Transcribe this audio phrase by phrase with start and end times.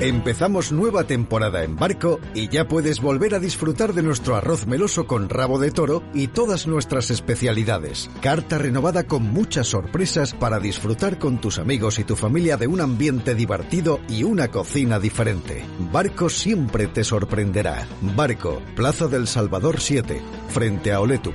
[0.00, 5.06] Empezamos nueva temporada en barco y ya puedes volver a disfrutar de nuestro arroz meloso
[5.06, 8.10] con rabo de toro y todas nuestras especialidades.
[8.20, 12.82] Carta renovada con muchas sorpresas para disfrutar con tus amigos y tu familia de un
[12.82, 15.64] ambiente divertido y una cocina diferente.
[15.90, 17.88] Barco siempre te sorprenderá.
[18.02, 21.34] Barco, Plaza del Salvador 7, frente a Oletum.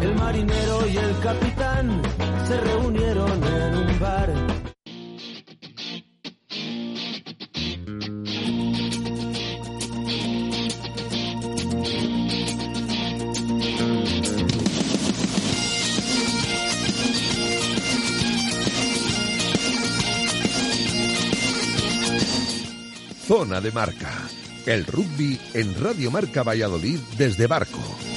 [0.00, 2.00] El marinero y el capitán
[2.48, 4.59] se reunieron en un bar.
[23.30, 24.10] Zona de Marca.
[24.66, 28.09] El rugby en Radio Marca Valladolid desde Barco.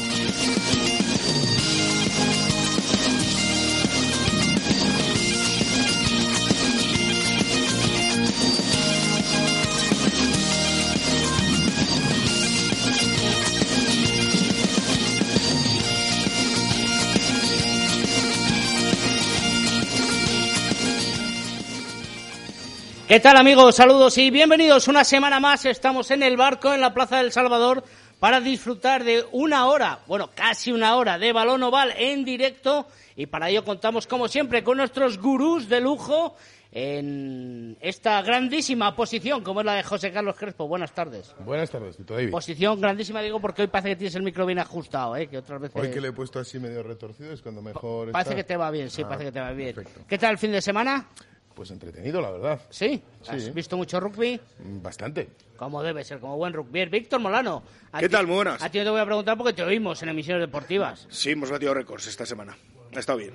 [23.08, 23.76] ¿Qué tal amigos?
[23.76, 25.66] Saludos y bienvenidos una semana más.
[25.66, 27.84] Estamos en el barco en la Plaza del Salvador
[28.20, 32.88] para disfrutar de una hora, bueno, casi una hora de balón oval en directo
[33.18, 36.36] y para ello contamos como siempre con nuestros gurús de lujo
[36.72, 40.68] en esta grandísima posición como es la de José Carlos Crespo.
[40.70, 41.36] Buenas tardes.
[41.40, 42.32] Buenas tardes, Tito David.
[42.32, 45.28] Posición grandísima digo porque hoy parece que tienes el micro bien ajustado, ¿eh?
[45.28, 45.76] que otras veces...
[45.80, 48.36] Hoy que le he puesto así medio retorcido es cuando mejor Parece está.
[48.38, 49.76] que te va bien, sí, Ah, parece que te va bien.
[49.76, 50.02] perfecto.
[50.08, 51.10] ¿Qué tal el fin de semana?
[51.56, 52.60] Pues entretenido, la verdad.
[52.70, 53.02] ¿Sí?
[53.22, 53.30] Sí.
[53.32, 54.40] ¿Has visto mucho rugby?
[54.60, 55.30] Mm, Bastante.
[55.56, 56.86] Como debe ser, como buen rugby.
[56.86, 57.64] Víctor Molano.
[57.92, 58.26] a ¿Qué ti- tal?
[58.28, 58.62] Muy buenas.
[58.62, 61.08] A ti no te voy a preguntar porque te oímos en emisiones deportivas.
[61.10, 62.58] Sí, hemos batido récords esta semana.
[62.96, 63.34] Ha estado bien.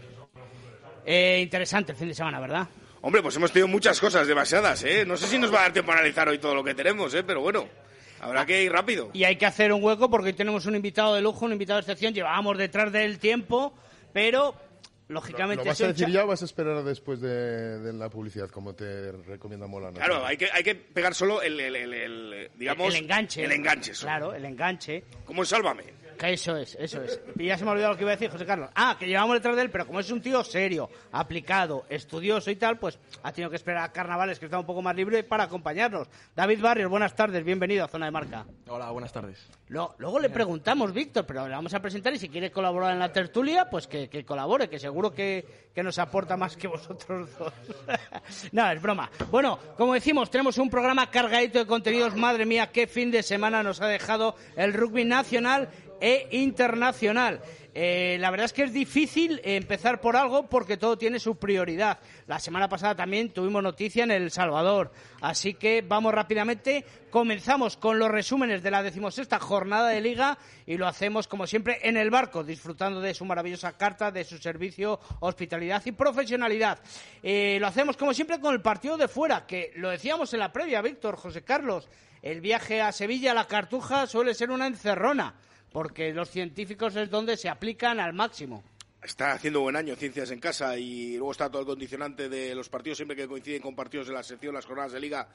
[1.07, 2.67] Eh, interesante el fin de semana, ¿verdad?
[3.01, 5.05] Hombre, pues hemos tenido muchas cosas, demasiadas, ¿eh?
[5.07, 7.15] No sé si nos va a dar tiempo a analizar hoy todo lo que tenemos,
[7.15, 7.23] ¿eh?
[7.23, 7.67] Pero bueno,
[8.21, 9.11] habrá que ir rápido.
[9.13, 11.77] Y hay que hacer un hueco porque hoy tenemos un invitado de lujo, un invitado
[11.79, 12.13] de excepción.
[12.13, 13.73] Llevábamos detrás del tiempo,
[14.13, 14.55] pero
[15.09, 15.65] lógicamente...
[15.65, 18.49] ¿Lo vas a decir cha- ya o vas a esperar después de, de la publicidad,
[18.51, 19.97] como te recomienda Molano?
[19.97, 22.95] Claro, hay que, hay que pegar solo el, el- el- el, digamos...
[22.95, 23.45] el enganche.
[23.45, 24.09] El enganche, solo.
[24.11, 25.05] Claro, el enganche.
[25.25, 25.85] Como en Sálvame.
[26.19, 27.21] Que eso es, eso es.
[27.39, 28.71] Y ya se me ha olvidado lo que iba a decir José Carlos.
[28.75, 32.57] Ah, que llevamos detrás de él, pero como es un tío serio, aplicado, estudioso y
[32.57, 35.45] tal, pues ha tenido que esperar a Carnavales, que está un poco más libre, para
[35.45, 36.09] acompañarnos.
[36.35, 38.45] David Barrios, buenas tardes, bienvenido a Zona de Marca.
[38.69, 39.47] Hola, buenas tardes.
[39.69, 42.99] Lo- luego le preguntamos, Víctor, pero le vamos a presentar y si quiere colaborar en
[42.99, 47.31] la tertulia, pues que, que colabore, que seguro que, que nos aporta más que vosotros
[47.39, 47.53] dos.
[48.53, 49.11] no, es broma.
[49.31, 52.17] Bueno, como decimos, tenemos un programa cargadito de contenidos.
[52.17, 55.69] Madre mía, qué fin de semana nos ha dejado el rugby nacional
[56.01, 57.41] e internacional.
[57.81, 62.01] Eh, la verdad es que es difícil empezar por algo porque todo tiene su prioridad.
[62.27, 64.91] La semana pasada también tuvimos noticia en El Salvador.
[65.21, 66.85] Así que vamos rápidamente.
[67.11, 71.79] Comenzamos con los resúmenes de la decimosexta jornada de liga y lo hacemos como siempre
[71.83, 76.81] en el barco, disfrutando de su maravillosa carta, de su servicio, hospitalidad y profesionalidad.
[77.23, 80.53] Eh, lo hacemos como siempre con el partido de fuera, que lo decíamos en la
[80.53, 81.89] previa, Víctor, José Carlos.
[82.23, 85.37] El viaje a Sevilla, a la Cartuja, suele ser una encerrona
[85.73, 88.63] porque los científicos es donde se aplican al máximo.
[89.03, 92.69] Está haciendo buen año Ciencias en Casa y luego está todo el condicionante de los
[92.69, 95.29] partidos, siempre que coinciden con partidos de la sección, las jornadas de liga,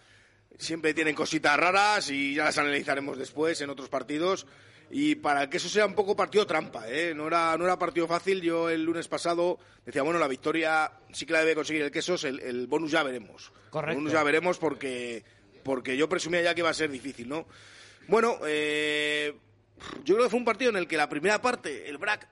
[0.58, 4.46] siempre tienen cositas raras y ya las analizaremos después en otros partidos.
[4.92, 7.14] Y para que eso sea un poco partido trampa, ¿eh?
[7.16, 8.42] no, era, no era partido fácil.
[8.42, 12.26] Yo el lunes pasado decía, bueno, la victoria sí que la debe conseguir el Quesos,
[12.26, 13.52] el, el bonus ya veremos.
[13.70, 13.92] Correcto.
[13.92, 15.24] El bonus ya veremos porque,
[15.64, 17.48] porque yo presumía ya que iba a ser difícil, ¿no?
[18.08, 19.34] Bueno, eh,
[20.04, 22.28] yo creo que fue un partido en el que la primera parte, el BRAC,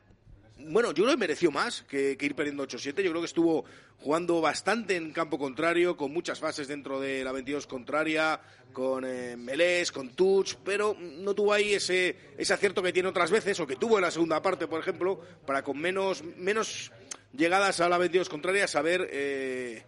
[0.67, 3.01] bueno, yo creo que mereció más que, ir perdiendo 8-7.
[3.01, 3.65] Yo creo que estuvo
[3.99, 8.39] jugando bastante en campo contrario, con muchas fases dentro de la 22 contraria,
[8.73, 13.31] con eh, Melés, con Tuch, pero no tuvo ahí ese, ese acierto que tiene otras
[13.31, 16.91] veces, o que tuvo en la segunda parte, por ejemplo, para con menos, menos
[17.33, 19.07] llegadas a la 22 contraria saber...
[19.11, 19.83] Eh,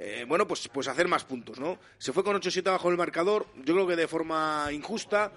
[0.00, 1.76] eh, bueno, pues, pues hacer más puntos, ¿no?
[1.98, 5.32] Se fue con 8-7 abajo el marcador, yo creo que de forma injusta,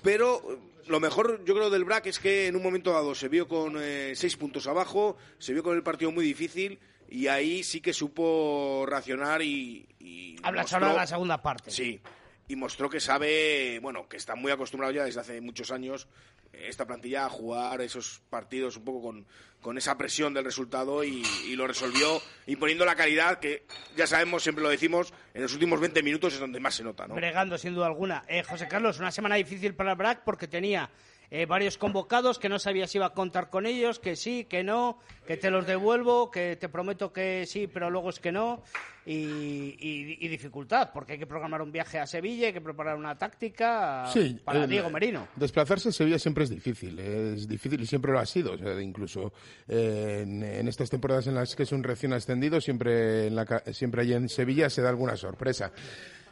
[0.00, 3.46] pero lo mejor yo creo del BRAC es que en un momento dado se vio
[3.48, 6.78] con eh, seis puntos abajo, se vio con el partido muy difícil
[7.08, 9.86] y ahí sí que supo reaccionar y...
[9.98, 11.70] y Hablas mostró- ahora de la segunda parte.
[11.70, 12.00] Sí,
[12.48, 16.08] y mostró que sabe, bueno, que está muy acostumbrado ya desde hace muchos años
[16.52, 19.26] esta plantilla a jugar esos partidos un poco con,
[19.60, 23.64] con esa presión del resultado y, y lo resolvió imponiendo la calidad que
[23.96, 27.06] ya sabemos, siempre lo decimos, en los últimos 20 minutos es donde más se nota,
[27.06, 27.14] ¿no?
[27.14, 28.24] Bregando, sin duda alguna.
[28.28, 30.90] Eh, José Carlos, una semana difícil para el BRAC porque tenía
[31.30, 34.64] eh, varios convocados que no sabías si iba a contar con ellos, que sí, que
[34.64, 38.62] no, que te los devuelvo, que te prometo que sí, pero luego es que no.
[39.06, 39.12] Y,
[39.78, 43.16] y- y dificultad, porque hay que programar un viaje a Sevilla, hay que preparar una
[43.16, 45.26] táctica Sí, para Diego Merino.
[45.36, 48.52] Desplazarse a Sevilla siempre es difícil, es difícil y siempre lo ha sido.
[48.52, 49.32] O sea, incluso
[49.68, 53.62] eh, en, en estas temporadas en las que es un recién ascendido, siempre, en la,
[53.72, 55.72] siempre allí en Sevilla se da alguna sorpresa.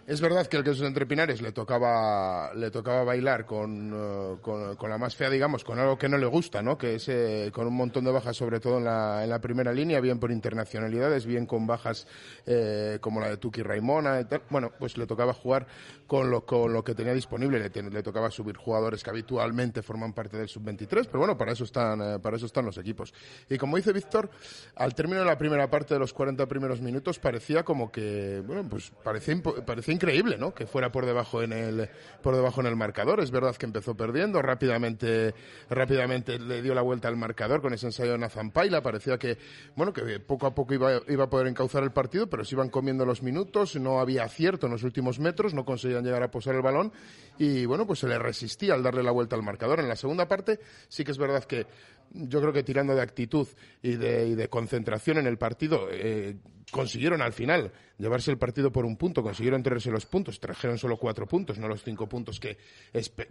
[0.08, 4.75] Es verdad que el queso entre Pinares le tocaba, le tocaba bailar con, eh, con,
[4.76, 6.78] con la más fea, digamos, con algo que no le gusta, ¿no?
[6.78, 9.70] Que es eh, con un montón de bajas, sobre todo en la, en la primera
[9.70, 12.06] línea, bien por internacionalidades, bien con bajas
[12.46, 14.26] eh, como la de Tuki Raimona y.
[14.49, 15.66] Bueno, pues le tocaba jugar
[16.06, 20.38] con lo, con lo que tenía disponible, le, tocaba subir jugadores que habitualmente forman parte
[20.38, 23.12] del sub-23, pero bueno, para eso, están, para eso están los equipos.
[23.50, 24.31] Y como dice Víctor,
[24.76, 28.66] al término de la primera parte de los 40 primeros minutos parecía como que, bueno,
[28.70, 30.55] pues parecía, parecía increíble, ¿no?
[30.55, 31.91] Que fuera por debajo en el,
[32.23, 33.21] por debajo en el marcador.
[33.21, 35.35] Es verdad que empezó perdiendo, rápidamente,
[35.69, 38.81] rápidamente le dio la vuelta al marcador con ese ensayo de Nathan Paila.
[38.81, 39.37] Parecía que,
[39.75, 42.71] bueno, que poco a poco iba, iba a poder encauzar el partido, pero se iban
[42.71, 46.55] comiendo los minutos, no había acierto en los últimos metros, no conseguían llegar a posar
[46.55, 46.93] el balón
[47.37, 49.81] y, bueno, pues se le resistía al darle la vuelta al marcador.
[49.81, 51.67] En la segunda parte sí que es verdad que
[52.12, 53.46] yo creo que tirando de actitud
[53.82, 56.37] y de, y de concentración en el partido, eh,
[56.70, 60.96] consiguieron al final llevarse el partido por un punto, consiguieron traerse los puntos, trajeron solo
[60.96, 62.58] cuatro puntos, no los cinco puntos que,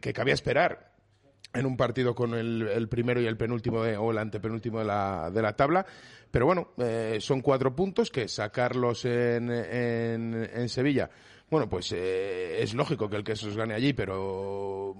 [0.01, 0.93] que cabía esperar
[1.53, 5.31] en un partido con el, el primero y el penúltimo o el antepenúltimo de la,
[5.31, 5.85] de la tabla.
[6.29, 11.09] Pero bueno, eh, son cuatro puntos que sacarlos en, en, en Sevilla.
[11.49, 14.93] Bueno, pues eh, es lógico que el que se gane allí, pero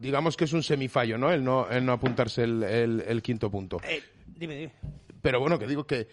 [0.00, 1.30] digamos que es un semifallo, ¿no?
[1.32, 3.78] El no, el no apuntarse el, el- el quinto punto.
[3.88, 4.72] Eh, dime, dime.
[5.22, 6.08] Pero bueno, que digo que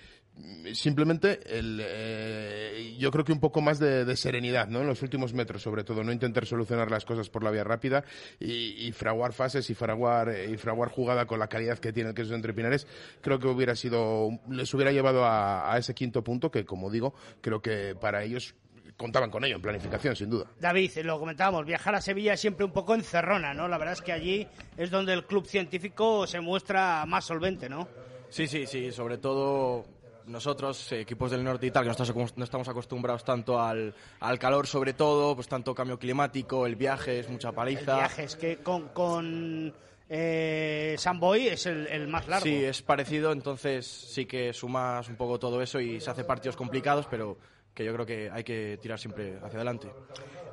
[0.73, 4.81] simplemente el, eh, yo creo que un poco más de, de serenidad, ¿no?
[4.81, 8.03] En los últimos metros, sobre todo, no intentar solucionar las cosas por la vía rápida
[8.39, 12.09] y, y fraguar fases y fraguar, eh, y fraguar jugada con la calidad que tiene
[12.09, 12.87] el queso entre Pinares,
[13.21, 17.13] creo que hubiera sido, les hubiera llevado a, a ese quinto punto que, como digo,
[17.41, 18.55] creo que para ellos
[18.97, 20.45] contaban con ello en planificación, sin duda.
[20.59, 23.67] David, lo comentábamos, viajar a Sevilla es siempre un poco encerrona, ¿no?
[23.67, 24.47] La verdad es que allí
[24.77, 27.87] es donde el club científico se muestra más solvente, ¿no?
[28.29, 29.85] Sí, sí, sí, sobre todo
[30.25, 31.89] nosotros, eh, equipos del norte y tal, que
[32.35, 37.19] no estamos, acostumbrados tanto al, al calor sobre todo, pues tanto cambio climático, el viaje
[37.19, 37.95] es mucha El paliza.
[37.97, 39.73] viaje es que con, con
[40.09, 42.45] eh, San Boy es el, el más largo.
[42.45, 46.55] Sí, es parecido, entonces sí que sumas un poco todo eso y se hace partidos
[46.55, 47.37] complicados, pero
[47.73, 49.89] que yo creo que hay que tirar siempre hacia adelante.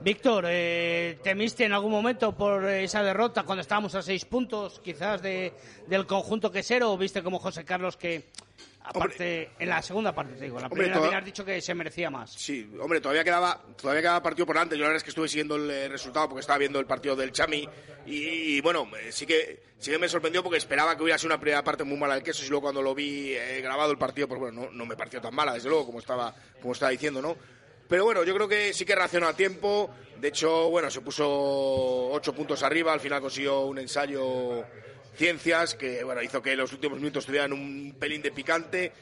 [0.03, 5.21] Víctor, eh, ¿temiste en algún momento por esa derrota cuando estábamos a seis puntos quizás
[5.21, 5.53] de,
[5.87, 8.31] del conjunto quesero o viste como José Carlos que,
[8.83, 11.75] aparte, en la segunda parte te digo, la Hombre, primera toda- has dicho que se
[11.75, 12.33] merecía más?
[12.33, 14.77] Sí, hombre, todavía quedaba, todavía quedaba partido por delante.
[14.77, 17.15] Yo la verdad es que estuve siguiendo el eh, resultado porque estaba viendo el partido
[17.17, 17.69] del Chami
[18.07, 18.17] y,
[18.57, 21.41] y, bueno, eh, sí que sí que me sorprendió porque esperaba que hubiera sido una
[21.41, 24.27] primera parte muy mala del queso y luego cuando lo vi eh, grabado el partido,
[24.29, 27.21] pues bueno, no, no me pareció tan mala, desde luego, como estaba, como estaba diciendo,
[27.23, 27.37] ¿no?
[27.89, 29.91] Pero bueno, yo creo que sí que reaccionó a tiempo.
[30.21, 31.27] De hecho, bueno, se puso
[32.13, 32.93] ocho puntos arriba.
[32.93, 34.65] Al final consiguió un ensayo
[35.17, 38.93] ciencias que bueno hizo que los últimos minutos tuvieran un pelín de picante.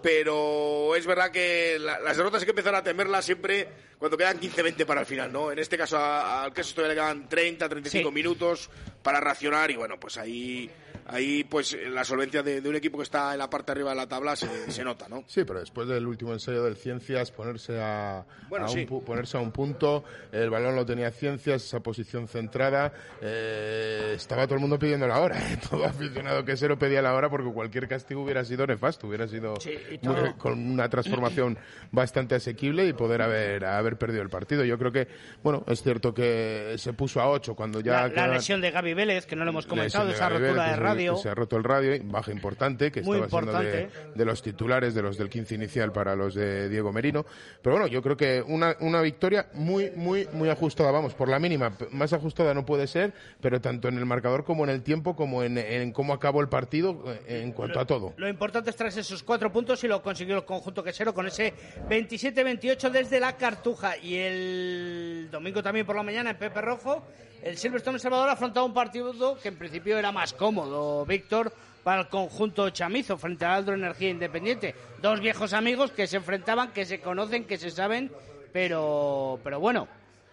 [0.00, 3.66] Pero es verdad que la- las derrotas hay que empezar a temerlas siempre
[3.98, 5.50] cuando quedan 15-20 para el final, ¿no?
[5.50, 8.14] En este caso al queso todavía le quedan 30-35 Sí.
[8.14, 8.70] minutos
[9.02, 10.70] para reaccionar y bueno, pues ahí,
[11.08, 13.96] ahí pues la solvencia de, de un equipo que está en la parte arriba de
[13.96, 15.24] la tabla se, se nota, ¿no?
[15.26, 18.86] Sí, pero después del último ensayo del Ciencias, ponerse a, Bueno, a un, sí.
[18.86, 24.54] ponerse a un punto, el balón lo tenía Ciencias, esa posición centrada, eh, estaba todo
[24.56, 25.58] el mundo pidiendo la hora, ¿eh?
[25.70, 29.26] todo aficionado que se lo pedía la hora porque cualquier castigo hubiera sido nefasto, hubiera
[29.28, 31.58] sido Sí, muy- con una transformación
[31.92, 34.64] bastante asequible y poder haber, haber perdido el partido.
[34.64, 35.08] Yo creo que,
[35.42, 38.08] bueno, es cierto que se puso a 8 cuando ya...
[38.08, 40.80] la, lesión de Gaby Vélez, que no lo hemos comentado, esa rotura Vélez, de se-
[40.98, 41.16] radio.
[41.16, 45.02] Se ha roto el radio, baja importante, que Muy estaba siendo de, los titulares, de
[45.02, 47.24] los del 15 inicial para los de Diego Merino.
[47.62, 51.38] Pero bueno, yo creo que una, una victoria muy, muy, muy ajustada, vamos, por la
[51.38, 51.72] mínima.
[51.90, 55.42] Más ajustada no puede ser, pero tanto en el marcador como en el tiempo, como
[55.42, 58.14] en, en cómo acabó el partido, eh, en cuanto a todo.
[58.16, 61.54] Lo importante es traerse esos cuatro puntos y lo consiguió el conjunto quesero con ese
[61.88, 63.96] 27-28 desde la Cartuja.
[63.96, 67.04] Y el domingo también por la mañana en Pepe Rojo,
[67.42, 71.52] el Silverstone Salvador afrontaba un partido que en principio era más cómodo, Víctor,
[71.84, 74.74] para el conjunto chamizo frente al Aldro Energía Independiente.
[75.00, 78.10] Dos viejos amigos que se enfrentaban, que se conocen, que se saben,
[78.52, 79.88] pero, pero bueno.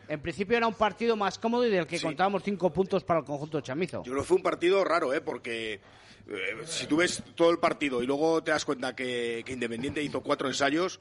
[0.07, 2.03] En principio era un partido más cómodo y del que Sí.
[2.05, 4.03] contábamos cinco puntos para el conjunto chamizo.
[4.03, 5.19] Yo creo que fue un partido raro, ¿eh?
[5.21, 5.79] Porque
[6.29, 10.03] eh, si tú ves todo el partido y luego te das cuenta que, que Independiente
[10.03, 10.99] hizo cuatro ensayos,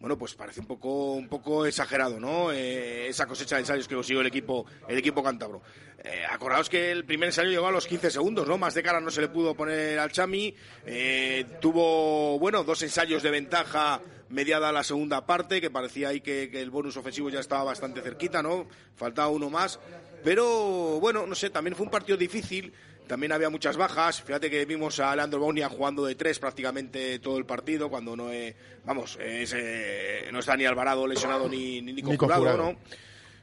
[0.00, 2.50] bueno, pues parece un poco, un poco exagerado, ¿no?
[2.50, 5.60] Eh, esa cosecha de ensayos que consiguió el equipo, el equipo cántabro.
[6.02, 8.56] Eh, acordaos que el primer ensayo llegó a los 15 segundos, ¿no?
[8.56, 10.54] Más de cara no se le pudo poner al Chami.
[10.86, 16.48] Eh, tuvo, bueno, dos ensayos de ventaja mediada la segunda parte, que parecía ahí que,
[16.50, 18.66] que, el bonus ofensivo ya estaba bastante cerquita, ¿no?
[18.96, 19.78] Faltaba uno más.
[20.24, 22.72] Pero, bueno, no sé, también fue un partido difícil.
[23.10, 24.22] También había muchas bajas.
[24.22, 28.30] Fíjate que vimos a Leandro Bonia jugando de tres prácticamente todo el partido, cuando no
[28.30, 32.76] es, vamos, es, eh, no está ni Alvarado lesionado ni, ni, Nico, Jurado, ¿no?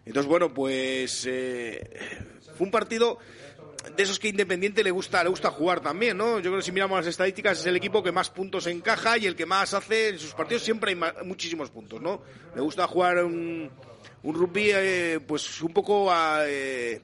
[0.05, 1.81] Entonces, bueno, pues eh,
[2.55, 3.19] fue un partido
[3.93, 6.37] de esos que Independiente le gusta, le gusta jugar también, ¿no?
[6.37, 9.25] Yo creo que si miramos las estadísticas es el equipo que más puntos encaja y
[9.25, 12.21] el que más hace en sus partidos siempre hay muchísimos puntos, ¿no?
[12.55, 13.69] Le gusta jugar un,
[14.23, 17.01] un rugby, eh, pues un poco a, eh,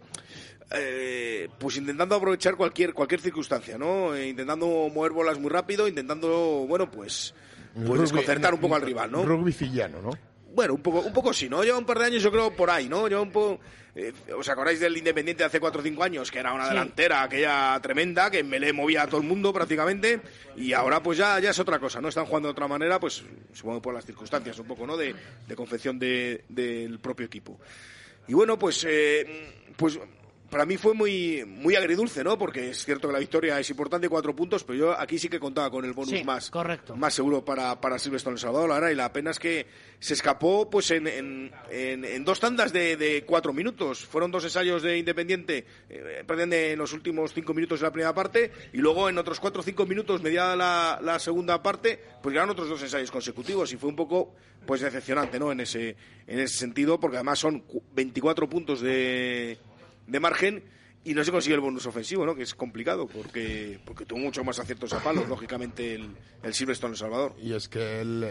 [0.73, 4.15] eh, pues intentando aprovechar cualquier cualquier circunstancia, ¿no?
[4.15, 7.33] Eh, intentando mover bolas muy rápido, intentando, bueno, pues,
[7.73, 9.23] pues Rugby- desconcertar un poco al rival, ¿no?
[9.23, 9.53] Rugby
[10.01, 10.11] ¿no?
[10.53, 11.63] Bueno, un poco, un poco sí, ¿no?
[11.63, 13.07] Lleva un par de años, yo creo, por ahí, ¿no?
[13.07, 13.59] Lleva un poco...
[13.95, 16.29] eh, ¿Os acordáis del Independiente de hace 4 o 5 años?
[16.29, 16.69] Que era una Sí.
[16.69, 20.21] delantera aquella tremenda, que en Melé movía a todo el mundo prácticamente,
[20.55, 22.09] y ahora pues ya, ya es otra cosa, ¿no?
[22.09, 24.95] Están jugando de otra manera, pues supongo por las circunstancias un poco, ¿no?
[24.95, 25.15] De,
[25.47, 27.59] de confección de- del propio equipo.
[28.27, 29.99] Y bueno, pues, eh, pues
[30.53, 32.37] para mí fue muy, muy agridulce, ¿no?
[32.37, 35.39] Porque es cierto que la victoria es importante, cuatro puntos, pero yo aquí sí que
[35.39, 36.95] contaba con el bonus Sí, más, correcto.
[36.95, 39.65] más seguro para, para Silverstone El Salvador, la verdad, y la pena es que
[39.99, 44.05] se escapó pues en, en, en- en dos tandas de, de cuatro minutos.
[44.05, 48.51] Fueron dos ensayos de Independiente, eh, en los últimos cinco minutos de la primera parte,
[48.73, 52.51] y luego en otros cuatro o cinco minutos, mediada la, la segunda parte, pues llegaron
[52.51, 54.35] otros dos ensayos consecutivos, y fue un poco
[54.67, 55.51] pues decepcionante, ¿no?
[55.51, 55.95] En ese,
[56.27, 59.57] en ese sentido, porque además son cu- 24 puntos de,
[60.07, 60.63] de margen
[61.05, 62.35] y no se consigue el bonus ofensivo, ¿no?
[62.35, 66.09] Que es complicado porque, porque tuvo mucho más aciertos a palos, lógicamente, el,
[66.43, 67.33] el Silverstone El Salvador.
[67.41, 68.23] Y es que el,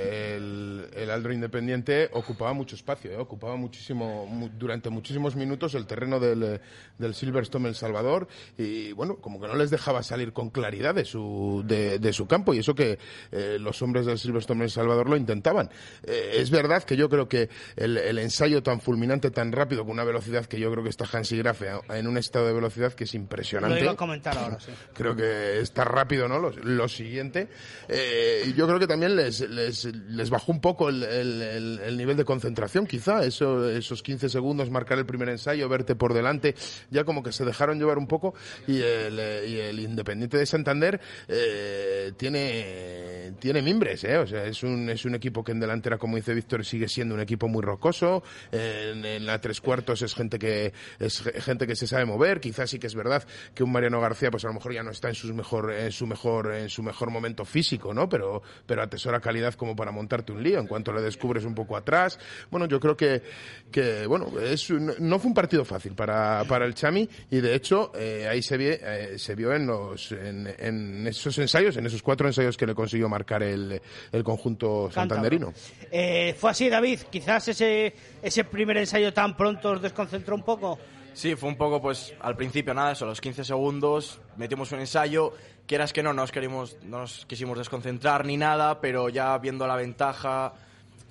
[0.95, 3.17] el, Aldro Independiente ocupaba mucho espacio, ¿eh?
[3.19, 6.61] ocupaba muchísimo, mu- durante muchísimos minutos el terreno del,
[6.99, 8.27] del Silverstone El Salvador
[8.57, 12.55] y bueno, como que no les dejaba salir con claridad de su, de, su campo
[12.55, 12.99] y eso que
[13.33, 15.69] eh, los hombres del Silverstone El Salvador lo intentaban.
[16.05, 19.93] Eh, es verdad que yo creo que el, el ensayo tan fulminante, tan rápido, con
[19.93, 23.05] una velocidad que yo creo que está Hansi Grafe en un estado de velocidad que
[23.05, 24.73] es Lo impresionante iba a comentar ahora, sí.
[24.95, 26.39] creo que está rápido, ¿no?
[26.39, 27.49] Lo, lo siguiente.
[27.89, 31.97] Eh, yo creo que también les, les, les bajó un poco el, el- el- el
[31.97, 33.25] nivel de concentración, quizá.
[33.25, 36.55] Eso, esos 15 segundos, marcar el primer ensayo, verte por delante,
[36.91, 38.35] ya como que se dejaron llevar un poco.
[38.67, 44.17] Y el, eh, y el Independiente de Santander eh, tiene, tiene mimbres, ¿eh?
[44.19, 47.15] O sea, es un, es un equipo que en delantera, como dice Víctor, sigue siendo
[47.15, 48.23] un equipo muy rocoso.
[48.51, 52.41] En, en la tres cuartos es gente que, es gente que se sabe mover.
[52.53, 54.91] Quizás sí que es verdad que un Mariano García, pues a lo mejor ya no
[54.91, 58.11] está en sus mejor, en su mejor, en su mejor momento físico, ¿no?
[58.11, 61.79] Pero, pero atesora calidad como para montarte un lío en cuanto le descubres un poco
[61.79, 62.19] atrás.
[62.51, 63.23] Bueno, yo creo que,
[63.71, 67.91] que bueno, es no fue un partido fácil para, para el Chami y de hecho
[67.95, 72.03] eh, ahí se, vie- eh, se vio en los, en, en esos ensayos, en esos
[72.03, 73.81] cuatro ensayos que le consiguió marcar el,
[74.13, 75.55] el conjunto santanderino.
[75.91, 77.01] Eh, fue así, David.
[77.11, 80.79] Quizás ese, ese primer ensayo tan pronto os desconcentró un poco.
[81.15, 85.33] Sí, fue un poco, pues, al principio nada, eso, los 15 segundos, metimos un ensayo,
[85.67, 89.67] quieras que no, no nos, querimos, no nos quisimos desconcentrar ni nada, pero ya viendo
[89.67, 90.53] la ventaja,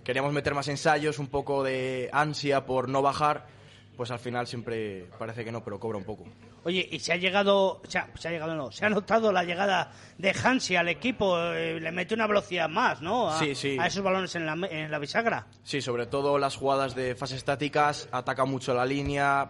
[0.03, 3.45] queríamos meter más ensayos, un poco de ansia por no bajar,
[3.95, 6.25] pues al final siempre parece que no, pero cobra un poco.
[6.63, 9.43] Oye, y se ha llegado, se ha, se ha llegado, no, se ha notado la
[9.43, 13.29] llegada de Hansi al equipo, eh, le mete una velocidad más, ¿no?
[13.31, 13.77] A, Sí, sí.
[13.79, 15.47] a esos balones en la, en la bisagra.
[15.63, 19.49] Sí, sobre todo las jugadas de fases estáticas, ataca mucho la línea,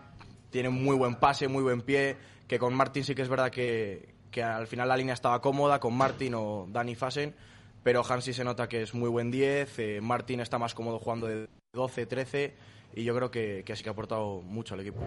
[0.51, 2.15] tiene muy buen pase, muy buen pie,
[2.48, 5.79] que con Martin sí que es verdad que, que al final la línea estaba cómoda,
[5.79, 7.34] con Martin o Dani Fasen,
[7.84, 11.27] pero Hansi se nota que es muy buen 10, eh, Martin está más cómodo jugando
[11.27, 12.53] de 12, 13,
[12.96, 15.00] y yo creo que, que sí que ha aportado mucho al equipo.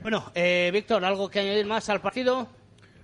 [0.00, 2.48] Bueno, eh, Víctor, ¿algo que añadir más al partido?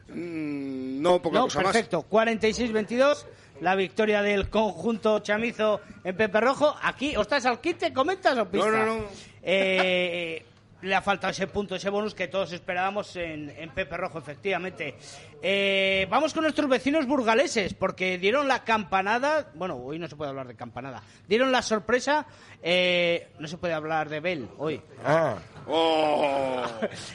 [0.09, 1.73] Mm, no, poca no, cosa más.
[1.73, 2.07] perfecto.
[2.11, 3.27] 46-22,
[3.61, 6.75] la victoria del conjunto chamizo en Pepe Rojo.
[6.83, 7.93] Aquí, ¿o estás al quite?
[7.93, 8.71] ¿Comentas o pista?
[8.71, 9.05] No, no, no.
[9.43, 10.45] Eh,
[10.83, 14.95] le ha faltado ese punto, ese bonus que todos esperábamos en, en Pepe Rojo, efectivamente.
[15.43, 19.51] Eh, vamos con nuestros vecinos burgaleses, porque dieron la campanada.
[19.55, 21.03] Bueno, hoy no se puede hablar de campanada.
[21.27, 22.27] Dieron la sorpresa.
[22.63, 24.81] eh, no se puede hablar de Bell hoy.
[25.05, 26.63] Ah, ¡Oh!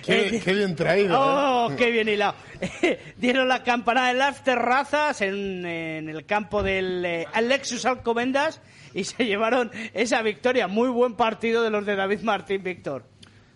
[0.05, 1.13] qué, qué bien traído.
[1.13, 1.17] ¿eh?
[1.20, 2.36] ¡Oh, qué bien hilado!
[3.17, 8.62] Dieron la campanada en las terrazas en, en el campo del eh, Alexus Alcobendas
[8.93, 10.67] y se llevaron esa victoria.
[10.67, 13.12] Muy buen partido de los de David Martín, Víctor.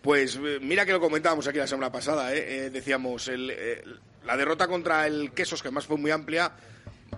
[0.08, 2.68] Pues eh, mira que lo comentábamos aquí la semana pasada, ¿eh?
[2.68, 3.84] Eh, decíamos, el, eh,
[4.24, 6.50] la derrota contra el Quesos, que además fue muy amplia,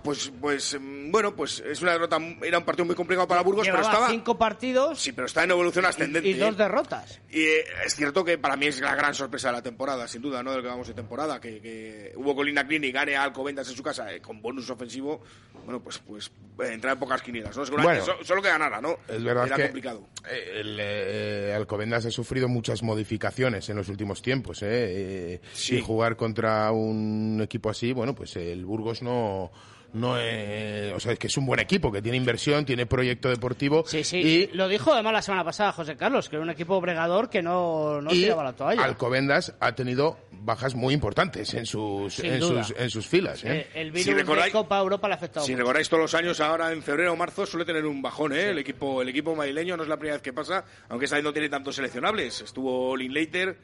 [0.03, 3.65] Pues, pues mm, bueno, pues es una derrota, era un partido muy complicado para Burgos,
[3.65, 4.11] Llevaba pero estaba...
[4.11, 6.27] cinco partidos Sí, pero está en evolución ascendente.
[6.27, 6.57] y dos ¿eh?
[6.57, 7.21] derrotas.
[7.29, 10.21] Y eh, es cierto que para mí es la gran sorpresa de la temporada, sin
[10.21, 10.51] duda, ¿no?
[10.51, 13.75] De lo que vamos de temporada, que, que hubo Colina Clinic, gane a Alcobendas en
[13.77, 15.21] su casa eh, con bonus ofensivo,
[15.65, 17.65] bueno, pues pues eh, entrar en pocas quinielas, ¿no?
[17.65, 18.17] Seguramente Bueno.
[18.19, 18.97] so- solo que ganara, ¿no?
[19.07, 20.07] Es verdad Era que complicado.
[20.29, 24.61] eh, el eh, Alcobendas ha sufrido muchas modificaciones en los últimos tiempos.
[24.63, 24.67] ¿eh?
[24.71, 25.77] Eh, Sí.
[25.77, 29.51] Y jugar contra un equipo así, bueno, pues el Burgos no...
[29.93, 33.29] No es, o sea, es que es un buen equipo, que tiene inversión, tiene proyecto
[33.29, 33.83] deportivo.
[33.85, 34.17] Sí, sí.
[34.17, 37.41] Y Lo dijo además la semana pasada José Carlos, que era un equipo bregador que
[37.41, 38.83] no, no y tiraba la toalla.
[38.83, 43.43] Alcobendas ha tenido bajas muy importantes en sus, en sus, en sus filas.
[43.43, 43.59] ¿eh?
[43.59, 45.59] Eh, el virus Si recordáis- de Copa Europa le ha afectado Si mucho.
[45.63, 48.49] recordáis todos los años, ahora en febrero o marzo suele tener un bajón, ¿eh?
[48.51, 51.25] El equipo, el equipo madrileño no es la primera vez que pasa, aunque esta vez
[51.25, 52.41] no tiene tantos seleccionables.
[52.41, 53.57] Estuvo Linklater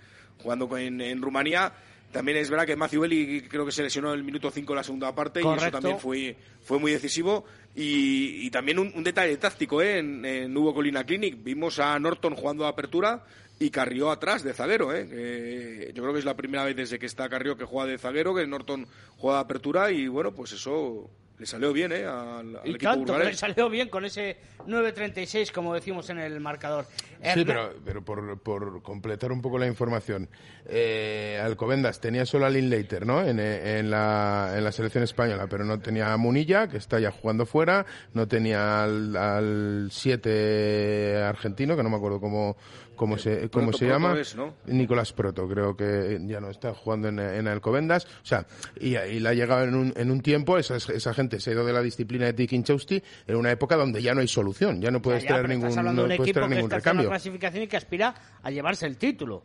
[0.44, 1.72] jugando con- en, en Rumanía.
[2.12, 4.78] También es verdad que Matthew Belli creo que se lesionó en el minuto 5 de
[4.78, 7.46] la segunda parte y eso también fue, fue muy decisivo.
[7.76, 10.00] Y, y también un, un detalle táctico, ¿eh?
[10.00, 13.24] En, en Hugo Colina Clinic vimos a Norton jugando a apertura
[13.60, 15.92] y Carrió atrás de zaguero, ¿eh?
[15.94, 18.34] Yo creo que es la primera vez desde que está Carrió que juega de zaguero,
[18.34, 18.88] que Norton
[19.18, 22.06] juega de apertura y bueno, pues eso le salió bien, ¿eh?
[22.06, 26.17] Al, al Y equipo tanto, que le salió bien con ese 9.36, como decimos en
[26.20, 26.86] el marcador.
[27.34, 30.29] Sí, pero, pero por, por completar un poco la información,
[30.65, 33.24] eh, Alcobendas tenía solo a Linklater, ¿no?
[33.24, 37.00] En, eh, en, la, en la selección española, pero no tenía a Munilla, que está
[37.00, 42.58] ya jugando fuera, no tenía al 7 argentino, que no me acuerdo cómo,
[42.98, 44.20] cómo se, cómo Proto, se Proto llama.
[44.20, 44.54] es, ¿no?
[44.66, 48.04] Nicolás Proto, creo que ya no está jugando en, en Alcobendas.
[48.06, 48.46] O sea,
[48.77, 51.54] y, y le ha llegado en un, en un tiempo, esa, esa gente se ha
[51.54, 54.82] ido de la disciplina de Tiki Chausti en una época donde ya no hay solución,
[54.82, 56.50] ya no puedes Ya, ya, traer ningún, estás hablando no de un puedes equipo traer
[56.50, 57.08] que ningún recambio.
[57.08, 59.38] clasificación y que aspira a llevarse el título.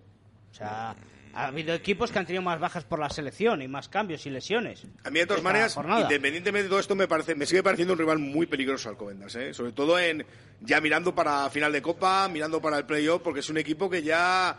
[0.50, 0.96] O sea,
[1.34, 4.30] ha habido equipos que han tenido más bajas por la selección y más cambios y
[4.30, 4.84] lesiones.
[5.04, 6.02] A mí, de todas maneras, jornada.
[6.02, 9.54] independientemente de todo esto, me parece, me sigue pareciendo un rival muy peligroso Alcobendas, ¿eh?
[9.54, 10.24] Sobre todo en
[10.60, 14.02] ya mirando para final de Copa, mirando para el playoff, porque es un equipo que
[14.02, 14.58] ya,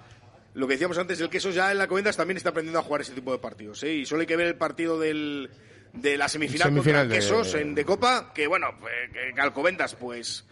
[0.54, 3.02] lo que decíamos antes, el queso ya en la Alcobendas también está aprendiendo a jugar
[3.02, 3.94] ese tipo de partidos, ¿eh?
[3.94, 5.50] Y solo hay que ver el partido del,
[5.94, 9.34] de la semifinal, Semifinal contra el de- Quesos en, de Copa, que bueno, pues, que,
[9.36, 10.46] que Alcobendas, pues...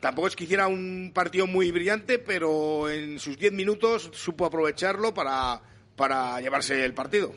[0.00, 5.12] Tampoco es que hiciera un partido muy brillante, pero en sus 10 minutos supo aprovecharlo
[5.12, 5.60] para,
[5.94, 7.34] para llevarse el partido.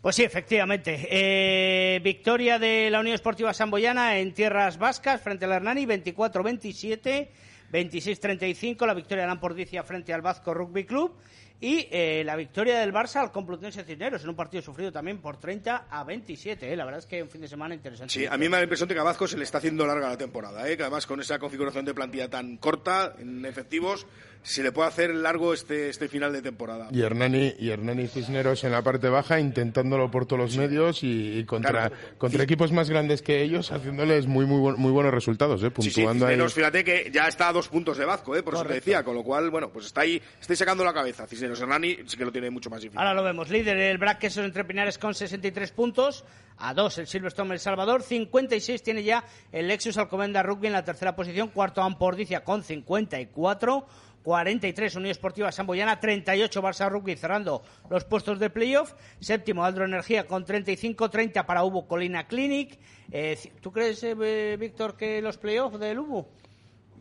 [0.00, 1.08] Pues sí, efectivamente.
[1.10, 7.28] Eh, victoria de la Unión Esportiva Samboyana en tierras vascas frente al Hernani, 24-27,
[7.72, 8.86] 26-35.
[8.86, 11.16] La victoria de Lampordicia frente al Vasco Rugby Club.
[11.60, 15.38] Y eh, la victoria del Barça al Complutense Cisneros en un partido sufrido también por
[15.38, 16.70] 30 a 27.
[16.72, 16.76] eh.
[16.76, 18.12] La verdad es que un fin de semana interesante.
[18.12, 19.86] Sí, a mí me da la impresión de que a Vazco se le está haciendo
[19.86, 20.76] larga la temporada, ¿eh?
[20.76, 24.06] que además con esa configuración de plantilla tan corta en efectivos
[24.42, 26.86] se le puede hacer largo este, este final de temporada.
[26.92, 31.38] Y Hernani, y Hernani Cisneros en la parte baja intentándolo por todos los medios y,
[31.38, 31.96] y contra, Claro.
[32.16, 35.72] contra equipos más grandes que ellos haciéndoles muy muy, buen- muy buenos resultados, ¿eh?
[35.80, 36.34] Sí, sí, puntuando ahí.
[36.34, 38.42] Cisneros, fíjate que ya está a dos puntos de Vazco, ¿eh?
[38.44, 41.26] por eso te decía, con lo cual, bueno, pues está ahí, estoy sacando la cabeza.
[41.26, 42.98] Cisneros Hernani sí que lo tiene mucho más difícil.
[42.98, 43.48] Ahora lo vemos.
[43.50, 46.24] Líder el Black Quesos entre Pinares con 63 puntos.
[46.58, 48.02] A dos el Silverstone El Salvador.
[48.02, 51.48] 56 tiene ya el Lexus Alcomenda Rugby en la tercera posición.
[51.48, 53.86] Cuarto Ampordicia con 54.
[54.22, 56.00] 43 Unión Esportiva Samboyana.
[56.00, 58.94] 38 Barça Rugby cerrando los puestos de playoff.
[59.20, 61.10] Séptimo Aldro Energía con 35.
[61.10, 62.78] 30 para Ubu Colina Clinic.
[63.12, 66.26] Eh, ¿Tú crees, eh, Víctor, que los playoffs del Ubu?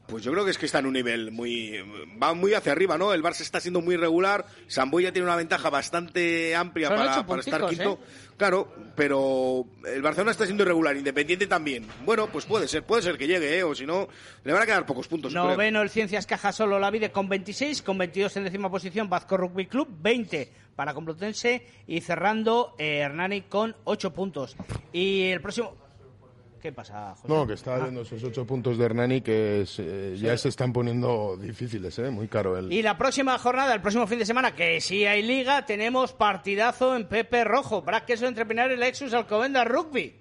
[0.08, 1.80] Pues yo creo que es que está en un nivel muy.
[2.22, 3.14] va muy hacia arriba, ¿no?
[3.14, 4.46] El Barça está siendo muy regular.
[4.68, 8.00] Samboya tiene una ventaja bastante amplia para, estar quinto.
[8.02, 8.26] ¿eh?
[8.38, 11.88] Claro, pero el Barcelona está siendo irregular, Independiente también.
[12.06, 13.64] Bueno, pues puede ser, puede ser que llegue, ¿eh?
[13.64, 14.08] O si no,
[14.44, 15.34] le van a quedar pocos puntos.
[15.34, 19.38] Noveno el Ciencias Caja Solo La Vide con 26, con 22 en décima posición Vasco
[19.38, 24.56] Rugby Club, 20 para Complutense y cerrando eh, Hernani con 8 puntos.
[24.92, 25.85] Y el próximo...
[26.66, 27.28] ¿Qué pasa, José?
[27.32, 30.74] No, que estaba viendo esos ocho puntos de Hernani que es, eh, ya se están
[30.74, 32.10] poniendo difíciles, ¿eh?
[32.10, 32.74] Muy caro el...
[32.74, 36.96] Y la próxima jornada, el próximo fin de semana, que sí hay liga, tenemos partidazo
[36.96, 37.84] en Pepe Rojo.
[37.84, 40.16] Braqueso entre Pinares, Lexus, Alcobenda, Rugby.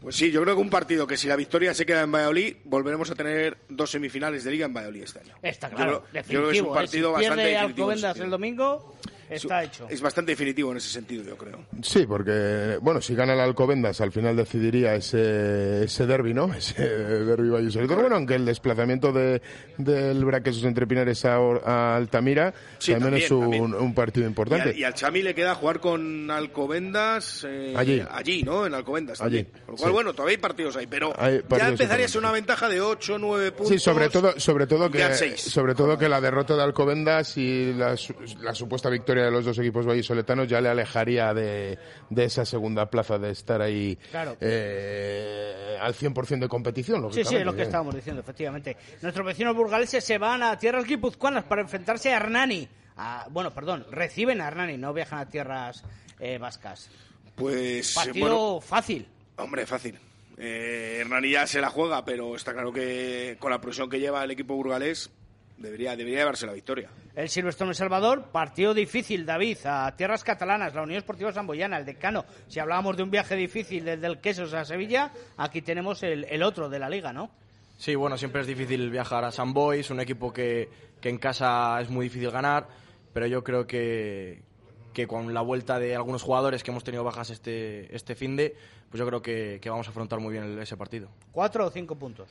[0.00, 2.58] Pues sí, yo creo que un partido que si la victoria se queda en Valladolid,
[2.62, 5.34] volveremos a tener dos semifinales de liga en Valladolid este año.
[5.42, 6.74] Está Yo claro, creo- yo creo que es un ¿eh?
[6.74, 7.90] partido si bastante definitivo.
[7.90, 8.94] Alcobendas el domingo,
[9.30, 9.86] está hecho.
[9.88, 11.64] Es bastante definitivo en ese sentido, yo creo.
[11.82, 16.52] Sí, porque, bueno, si gana el Alcobendas, al final decidiría ese, ese derbi, ¿no?
[16.60, 18.00] Ese derbi vallisoletano.
[18.00, 19.40] Bueno, aunque el desplazamiento de,
[19.78, 23.74] del Braquesos entre Pinares a, Altamira Sí, también, también, es un, también.
[23.74, 24.68] un partido Y importante.
[24.70, 28.02] al, y al Chami le queda jugar con Alcobendas eh, Allí.
[28.10, 28.66] allí, ¿no?
[28.66, 29.64] En Alcobendas Allí, también.
[29.66, 29.94] Con lo cual, sí.
[29.94, 33.18] bueno, todavía hay partidos ahí, pero Hay ya empezaría a ser una ventaja de 8,
[33.18, 33.68] 9 puntos.
[33.68, 37.96] Sí, sobre todo, sobre todo que, sobre todo que la derrota de Alcobendas y la,
[37.96, 41.78] su- la supuesta victoria victoria de los dos equipos vallisoletanos ya le alejaría de,
[42.08, 44.36] de esa segunda plaza, de estar ahí Claro.
[44.40, 47.12] eh, al 100% de competición.
[47.12, 48.76] Sí, sí, es lo que estábamos diciendo, efectivamente.
[49.02, 52.68] Nuestros vecinos burgaleses se van a tierras guipuzcoanas para enfrentarse a Hernani.
[52.96, 55.82] A- bueno, perdón, reciben a Hernani, no viajan a tierras
[56.18, 56.90] eh, vascas.
[57.34, 59.06] Pues, Partido bueno, fácil.
[59.36, 59.98] hombre, fácil.
[60.36, 64.24] Eh, Hernani ya se la juega, pero está claro que con la presión que lleva
[64.24, 65.10] el equipo burgalés
[65.60, 66.90] debería, debería llevarse la victoria.
[67.14, 71.84] El Silverstone El Salvador, partido difícil, David, a tierras catalanas, la Unión Esportiva Samboyana, el
[71.84, 72.24] decano.
[72.48, 76.42] Si hablábamos de un viaje difícil desde el Quesos a Sevilla, aquí tenemos el, el
[76.42, 77.30] otro de la liga, ¿no?
[77.78, 80.68] Sí, bueno, siempre es difícil viajar a San Boys, un equipo que,
[81.00, 82.66] que en casa es muy difícil ganar,
[83.14, 84.42] pero yo creo que,
[84.92, 88.54] que con la vuelta de algunos jugadores que hemos tenido bajas este, este fin de,
[88.90, 91.08] pues yo creo que, que vamos a afrontar muy bien el- ese partido.
[91.32, 92.28] ¿Cuatro o cinco puntos?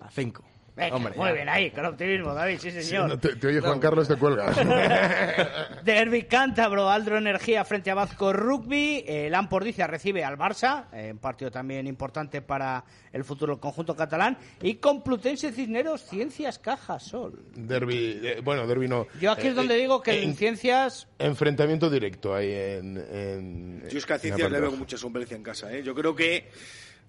[0.00, 0.44] A cinco.
[0.74, 1.32] Venga, Hombre, muy ya.
[1.34, 3.06] bien, ahí, con optimismo, David, sí, señor.
[3.08, 4.56] No, te, te oye Juan Carlos, te cuelgas.
[5.84, 9.04] Derby cántabro, Aldro Energía frente a Vasco Rugby.
[9.06, 13.94] Eh, El Ampordicia recibe al Barça, eh, un partido también importante para el futuro conjunto
[13.94, 14.38] catalán.
[14.62, 17.38] Y Complutense Cisneros, Ciencias Caja Sol.
[17.54, 19.06] derby, eh, bueno, derby no.
[19.20, 21.06] Yo aquí es Eh, donde eh, digo que en en- Ciencias.
[21.18, 22.96] Enfrentamiento directo ahí en.
[23.12, 25.72] en Yo es que a Ciencias le veo mucha solvencia en casa.
[25.72, 25.82] ¿eh?
[25.82, 26.48] Yo creo que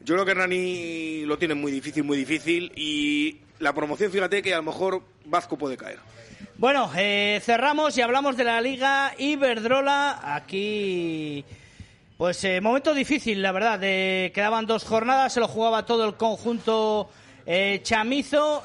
[0.01, 2.71] yo creo que Hernani lo tiene muy difícil, muy difícil.
[2.75, 5.99] Y la promoción, fíjate que a lo mejor Vasco puede caer.
[6.57, 10.35] Bueno, eh, cerramos y hablamos de la Liga Iberdrola.
[10.35, 11.43] Aquí.
[12.17, 13.79] Pues eh, momento difícil, la verdad.
[13.79, 17.09] quedaban dos jornadas, se lo jugaba todo el conjunto
[17.45, 18.63] eh, chamizo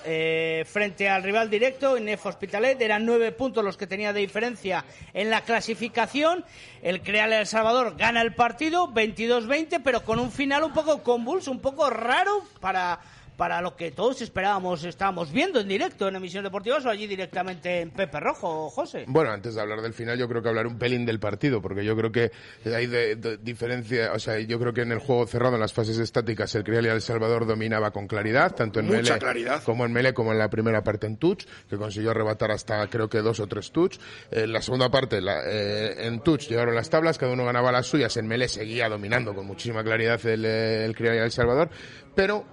[0.67, 2.81] frente al rival directo, Inef Hospitalet.
[2.81, 4.85] Eran nueve puntos los que tenía de diferencia
[5.15, 6.45] en la clasificación.
[6.83, 11.51] El Creal El Salvador gana el partido, 22-20, pero con un final un poco convulso,
[11.51, 13.01] un poco raro para
[13.39, 17.83] para lo que todos esperábamos, estábamos viendo en directo en emisión deportivas o allí directamente
[17.83, 19.05] en Pepe Rojo, José.
[19.07, 21.85] Bueno, antes de hablar del final, yo creo que hablar un pelín del partido, porque
[21.85, 22.33] yo creo que
[22.67, 25.73] hay de, de- diferencia, o sea, yo creo que en el juego cerrado, en las
[25.73, 29.63] fases estáticas, el Crial y El Salvador dominaba con claridad, tanto en Mucha melee claridad.
[29.63, 33.09] como en melee, como en la primera parte en touch, que consiguió arrebatar hasta creo
[33.09, 33.99] que dos o tres touch.
[34.33, 37.87] En la segunda parte, la- eh, en touch llegaron las tablas, cada uno ganaba las
[37.87, 41.71] suyas, en melee seguía dominando con muchísima claridad el, eh, el Crial y El Salvador,
[42.17, 42.45] pero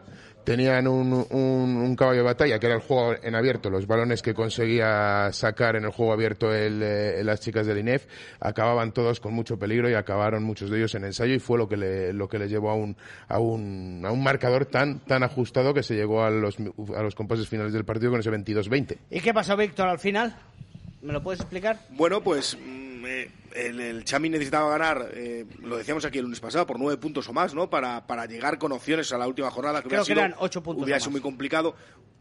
[0.45, 4.21] tenían un, un- un caballo de batalla que era el juego en abierto, los balones
[4.21, 8.05] que conseguía sacar en el juego abierto el, eh, las chicas del INEF
[8.39, 11.67] acababan todos con mucho peligro y acabaron muchos de ellos en ensayo y fue lo
[11.67, 12.95] que le, lo que le llevó a un,
[13.27, 16.55] a un, a un marcador tan, tan ajustado que se llegó a los,
[16.95, 18.97] a los compases finales del partido con ese 22-20.
[19.09, 20.35] ¿Y qué pasó, Víctor, al final?
[21.01, 21.79] ¿Me lo puedes explicar?
[21.91, 22.57] Bueno, pues
[23.05, 26.97] eh, el, el Chami necesitaba ganar, eh, lo decíamos aquí el lunes pasado, por nueve
[26.97, 27.69] puntos o más, ¿no?
[27.69, 29.81] Para, para llegar con opciones a la última jornada.
[29.81, 31.75] Que Creo que sido- eran ocho puntos Hubiera sido muy complicado.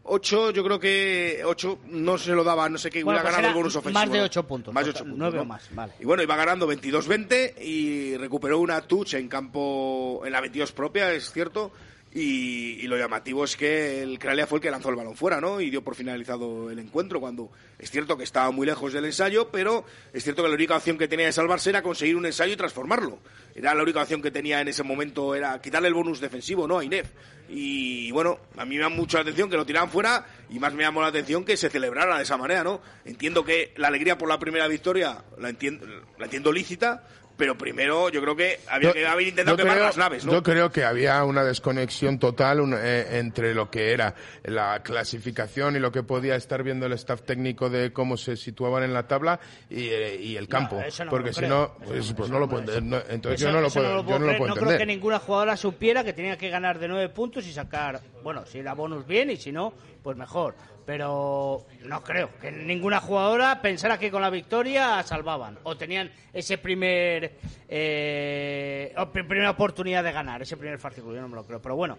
[0.07, 3.35] Ocho, yo creo que ocho no se lo daba, no sé qué, Bueno, hubiera pues
[3.37, 3.99] ganado el bonus ofensivo.
[3.99, 5.17] más de ocho puntos, Más de ocho puntos.
[5.17, 5.41] nueve ¿no?
[5.41, 5.93] o más, vale.
[5.99, 11.11] Y bueno, iba ganando 22-20 y recuperó una touch en campo, en la 22 propia,
[11.11, 11.71] es cierto.
[12.17, 15.59] Y, lo llamativo es que el Cralia fue el que lanzó el balón fuera, ¿no?
[15.59, 19.49] Y dio por finalizado el encuentro, cuando es cierto que estaba muy lejos del ensayo,
[19.51, 22.53] pero es cierto que la única opción que tenía de salvarse era conseguir un ensayo
[22.53, 23.19] y transformarlo.
[23.53, 26.79] Era la única opción que tenía en ese momento, era quitarle el bonus defensivo, ¿no?
[26.79, 27.09] A Inef.
[27.49, 30.73] Y bueno, a mí me llama mucho la atención que lo tiraran fuera y más
[30.73, 32.79] me llamó la atención que se celebrara de esa manera, ¿no?
[33.03, 35.85] Entiendo que la alegría por la primera victoria la entiendo,
[36.17, 37.03] la entiendo lícita,
[37.37, 40.31] pero primero yo creo que había que haber intentado quemar creo- las naves, ¿no?
[40.31, 45.75] Yo creo que había una desconexión total un- eh, entre lo que era la clasificación
[45.75, 49.07] y lo que podía estar viendo el staff técnico de cómo se situaban en la
[49.07, 50.75] tabla y, eh, y el campo.
[51.03, 52.83] no Porque si no, pues, pues no lo puedo entender.
[52.83, 54.37] No, entonces Eso- yo no lo puedo, yo no lo creer.
[54.37, 54.87] puedo No creo entender.
[54.87, 58.59] que ninguna jugadora supiera que tenía que ganar de nueve puntos y sacar, bueno, si
[58.59, 60.55] era bonus bien y si no, pues mejor.
[60.85, 66.57] Pero no creo que ninguna jugadora pensara que con la victoria salvaban o tenían ese
[66.59, 67.33] primer
[67.67, 71.59] eh, primera oportunidad de ganar, ese primer fascículo, yo no me lo creo.
[71.61, 71.97] Pero bueno,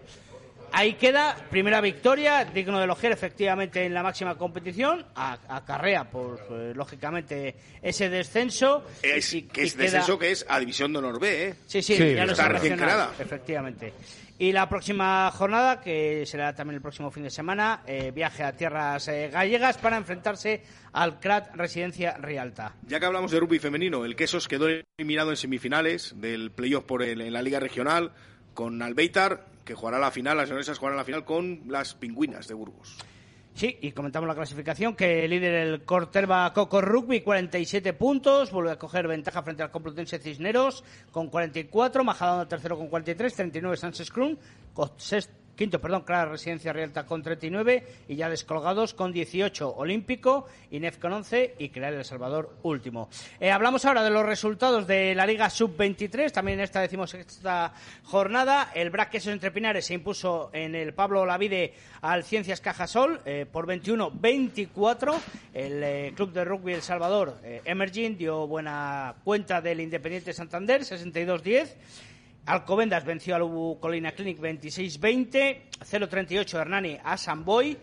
[0.71, 6.39] ahí queda, primera victoria, digno de elogiar efectivamente en la máxima competición, a- acarrea, pues
[6.49, 8.85] eh, lógicamente ese descenso.
[9.03, 11.55] Es, y- que y es queda- descenso que es a División de Honor B, ¿eh?
[11.67, 13.11] Sí, sí, Sí, ya lo está recién creada.
[13.19, 13.93] efectivamente.
[14.39, 18.55] Y la próxima jornada, que será también el próximo fin de semana, eh, viaje a
[18.55, 20.61] tierras eh, gallegas para enfrentarse
[20.93, 22.75] al CRAT Residencia Rialta.
[22.85, 27.01] Ya que hablamos de rugby femenino, el Quesos quedó eliminado en semifinales del playoff por
[27.01, 28.11] en la Liga Regional
[28.53, 32.53] con Albeitar, que jugará la final, las leonesas jugarán la final con las pingüinas de
[32.53, 32.97] Burgos.
[33.57, 38.77] Sí, y comentamos la clasificación, que líder el Corterba Coco Rugby, 47 puntos, vuelve a
[38.77, 44.37] coger ventaja frente al Complutense Cisneros con 44, Majadahonda tercero con 43, 39 Sánchez Crun,
[45.57, 51.11] quinto, perdón, Clara Residencia Rialta con 39 y ya descolgados con 18 Olímpico, INEF con
[51.11, 53.09] 11 y Crear El Salvador último.
[53.41, 57.73] Eh, hablamos ahora de los resultados de la Liga Sub-23, también en esta decimos esta
[58.03, 58.71] jornada.
[58.73, 63.45] El BRAC Quesos Entre Pinares se impuso en el Pablo Lavide al Ciencias Cajasol eh,
[63.51, 65.15] por 21-24.
[65.53, 70.81] El eh, Club de Rugby El Salvador, eh, Emerging, dio buena cuenta del Independiente Santander,
[70.81, 71.75] 62-10.
[72.47, 75.57] Alcobendas venció al Ubu Colina Clinic 26-20.
[75.79, 77.77] 0-38 Hernani a Samboy.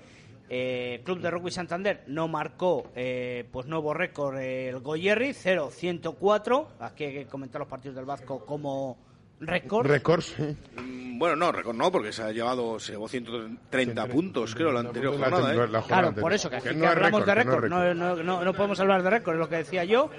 [0.48, 6.66] Eh, Club de Rugby Santander no marcó eh, pues nuevo récord eh, el Goyerri 0-104
[6.80, 8.98] aquí hay que comentar los partidos del Vasco como
[9.40, 10.34] récord Récords.
[10.76, 14.80] Mm, Bueno, no, récord no, porque se ha llevado, se llevó 130 puntos, creo, la
[14.80, 15.56] anterior La- jornada, ¿eh?
[15.56, 16.22] la jornada Claro, anterior.
[16.22, 18.78] por eso que aquí Que que no hablamos de récord, récord, no, no- no podemos
[18.80, 20.10] hablar de récord, es lo que decía yo.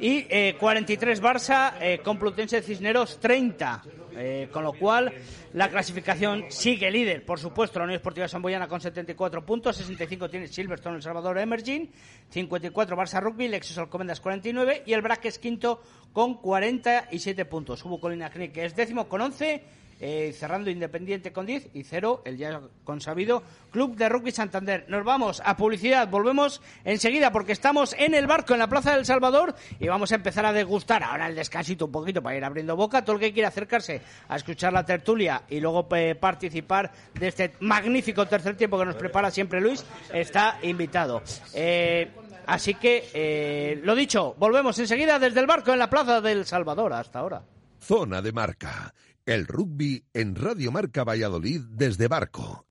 [0.00, 3.82] Y eh, 43 Barça, eh, Complutense Cisneros 30.
[4.16, 5.12] eh, con lo cual,
[5.52, 10.48] la clasificación sigue líder, por supuesto, la Unión Esportiva Samboyana con 74 puntos, 65 tiene
[10.48, 11.90] Silverstone El Salvador Emerging,
[12.30, 15.82] 54 Barça Rugby, Lexus Alcomendas 49 y el Braque es quinto
[16.12, 17.84] con 47 puntos.
[17.84, 19.62] Hubo Colina que es décimo con 11
[20.00, 24.86] eh, cerrando Independiente con 10 y 0 el ya consabido Club de Rugby Santander.
[24.88, 29.04] Nos vamos a publicidad, volvemos enseguida porque estamos en el barco en la Plaza del
[29.04, 32.76] Salvador y vamos a empezar a degustar ahora el descansito un poquito para ir abriendo
[32.76, 33.04] boca.
[33.04, 37.52] Todo el que quiera acercarse a escuchar la tertulia y luego eh, participar de este
[37.60, 41.22] magnífico tercer tiempo que nos prepara siempre Luis está invitado.
[41.52, 42.10] Eh,
[42.46, 46.92] así que, lo dicho, volvemos enseguida desde el barco en la Plaza del Salvador.
[46.94, 47.42] Hasta ahora.
[47.80, 48.94] Zona de Marca.
[49.30, 52.66] El rugby en Radio Marca Valladolid desde Barco.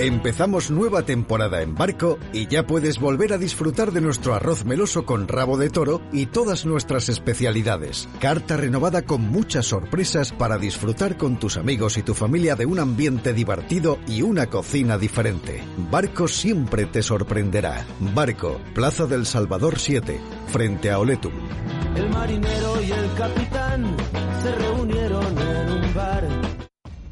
[0.00, 5.04] Empezamos nueva temporada en barco y ya puedes volver a disfrutar de nuestro arroz meloso
[5.04, 8.08] con rabo de toro y todas nuestras especialidades.
[8.18, 12.78] Carta renovada con muchas sorpresas para disfrutar con tus amigos y tu familia de un
[12.78, 15.62] ambiente divertido y una cocina diferente.
[15.90, 17.84] Barco siempre te sorprenderá.
[18.14, 21.34] Barco, Plaza del Salvador 7, frente a Oletum.
[21.94, 23.96] El marinero y el capitán
[24.42, 26.49] se reunieron en un bar.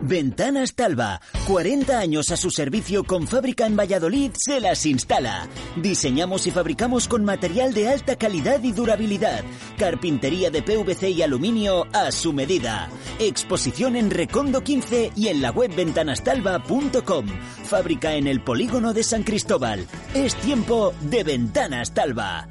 [0.07, 5.49] Ventanas Talva, 40 años a su servicio con fábrica en Valladolid, se las instala.
[5.75, 9.43] Diseñamos y fabricamos con material de alta calidad y durabilidad.
[9.77, 12.89] Carpintería de PVC y aluminio a su medida.
[13.19, 17.27] Exposición en Recondo 15 y en la web ventanastalva.com.
[17.65, 19.89] Fábrica en el polígono de San Cristóbal.
[20.15, 22.47] Es tiempo de Ventanas Talva.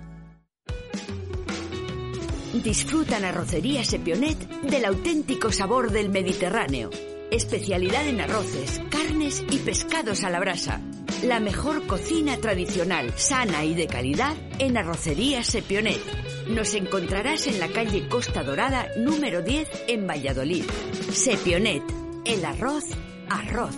[2.53, 6.89] Disfruta en Arrocería Sepionet del auténtico sabor del Mediterráneo.
[7.31, 10.79] Especialidad en arroces, carnes y pescados a la brasa.
[11.23, 15.99] La mejor cocina tradicional, sana y de calidad en Arrocería Sepionet.
[16.47, 20.65] Nos encontrarás en la calle Costa Dorada número 10 en Valladolid.
[21.11, 21.83] Sepionet,
[22.25, 22.85] el arroz,
[23.29, 23.75] arroz.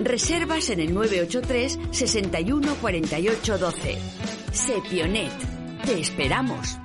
[0.00, 3.98] Reservas en el 983 61 48 12.
[4.52, 5.32] Sepionet,
[5.84, 6.79] te esperamos.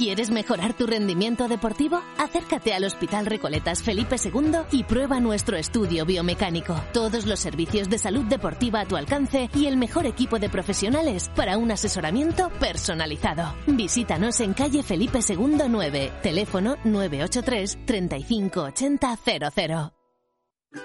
[0.00, 2.00] ¿Quieres mejorar tu rendimiento deportivo?
[2.16, 6.74] Acércate al Hospital Recoletas Felipe II y prueba nuestro estudio biomecánico.
[6.94, 11.30] Todos los servicios de salud deportiva a tu alcance y el mejor equipo de profesionales
[11.36, 13.54] para un asesoramiento personalizado.
[13.66, 19.18] Visítanos en calle Felipe II 9, teléfono 983 3580
[19.52, 19.99] 00.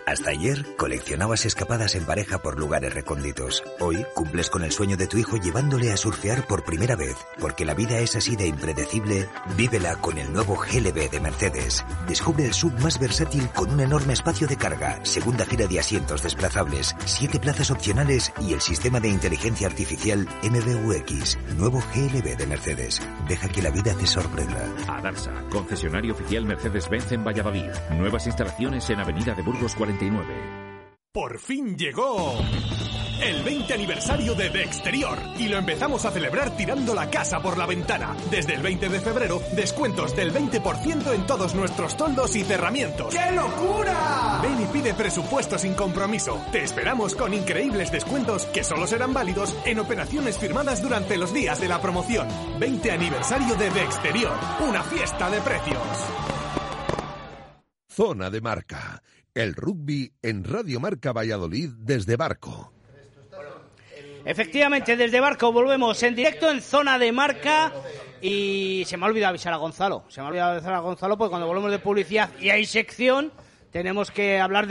[0.08, 3.64] Hasta ayer coleccionabas escapadas en pareja por lugares recónditos.
[3.80, 7.16] Hoy cumples con el sueño de tu hijo llevándole a surfear por primera vez.
[7.40, 11.86] Porque la vida es así de impredecible, vívela con el nuevo GLB de Mercedes.
[12.08, 16.24] Descubre el sub más versátil con un enorme espacio de carga, segunda fila de asientos
[16.24, 21.38] desplazables, siete plazas opcionales y el sistema de inteligencia artificial MBUX.
[21.58, 23.02] Nuevo GLB de Mercedes.
[23.28, 24.68] Deja que la vida te sorprenda.
[24.88, 27.70] Adarsa, concesionario oficial Mercedes-Benz en Valladolid.
[27.92, 30.56] Nuevas instalaciones en Avenida de Burgos 49.
[31.12, 32.36] Por fin llegó
[33.22, 37.58] el 20 aniversario de De Exterior y lo empezamos a celebrar tirando la casa por
[37.58, 38.16] la ventana.
[38.30, 43.16] Desde el 20 de febrero, descuentos del 20% en todos nuestros toldos y cerramientos.
[43.16, 44.42] ¡Qué locura!
[44.42, 46.44] Ven y pide presupuesto sin compromiso.
[46.52, 51.60] Te esperamos con increíbles descuentos que solo serán válidos en operaciones firmadas durante los días
[51.62, 52.28] de la promoción.
[52.60, 54.34] 20 aniversario de De Exterior,
[54.68, 55.78] una fiesta de precios.
[57.88, 59.02] Zona de marca.
[59.36, 62.72] El rugby en Radio Marca Valladolid desde Barco.
[64.24, 67.74] Efectivamente, desde Barco volvemos en directo en zona de marca
[68.22, 70.06] y se me ha olvidado avisar a Gonzalo.
[70.08, 73.34] Se me ha olvidado avisar a Gonzalo porque cuando volvemos de publicidad y hay sección
[73.72, 74.70] tenemos que hablar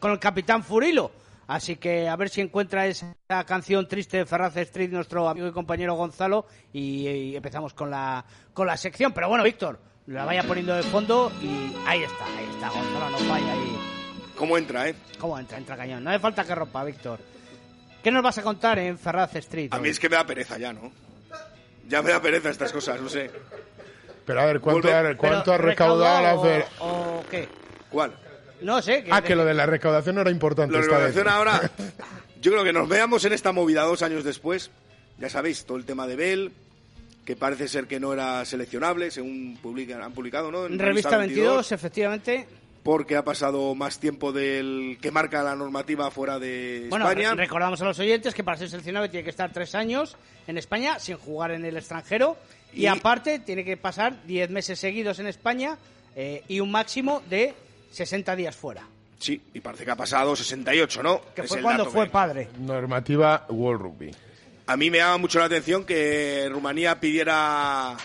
[0.00, 1.12] con el capitán Furilo.
[1.46, 3.14] Así que a ver si encuentra esa
[3.46, 8.24] canción triste de Ferraz Street, nuestro amigo y compañero Gonzalo, y, y empezamos con la,
[8.54, 9.12] con la sección.
[9.12, 13.18] Pero bueno, Víctor, la vaya poniendo de fondo y ahí está, ahí está, Gonzalo, no
[13.18, 13.95] falla ahí.
[14.36, 14.94] ¿Cómo entra, eh?
[15.18, 15.58] ¿Cómo entra?
[15.58, 16.04] Entra cañón.
[16.04, 17.18] No hace falta que rompa, Víctor.
[18.02, 19.68] ¿Qué nos vas a contar en Ferraz Street?
[19.72, 20.92] A mí es que me da pereza ya, ¿no?
[21.88, 23.30] Ya me da pereza estas cosas, no sé.
[24.24, 26.86] Pero a ver, ¿cuánto, Volve- ha, cuánto ha recaudado la ¿recaudado fer- o,
[27.20, 27.48] o qué?
[27.90, 28.12] ¿Cuál?
[28.60, 29.04] No sé.
[29.10, 30.72] Ah, que lo de la recaudación no era importante.
[30.74, 31.16] La esta vez.
[31.16, 31.70] organización ahora,
[32.40, 34.70] yo creo que nos veamos en esta movida dos años después.
[35.18, 36.52] Ya sabéis, todo el tema de Bell,
[37.24, 40.66] que parece ser que no era seleccionable, según publican, han publicado, ¿no?
[40.66, 42.46] En Revista 22, efectivamente.
[42.86, 47.30] Porque ha pasado más tiempo del que marca la normativa fuera de Bueno, España.
[47.30, 50.56] re- recordamos a los oyentes que para ser seleccionable tiene que estar tres años en
[50.56, 52.36] España sin jugar en el extranjero
[52.72, 55.76] y, Y- aparte tiene que pasar 10 meses seguidos en España
[56.14, 57.54] eh, y un máximo de
[57.90, 58.86] 60 días fuera.
[59.18, 61.20] Sí, y parece que ha pasado 68, ¿no?
[61.34, 62.48] Que Es fue el cuando dato fue que- padre.
[62.58, 64.10] Normativa World Rugby.
[64.68, 67.96] A mí me llama mucho la atención que Rumanía pidiera,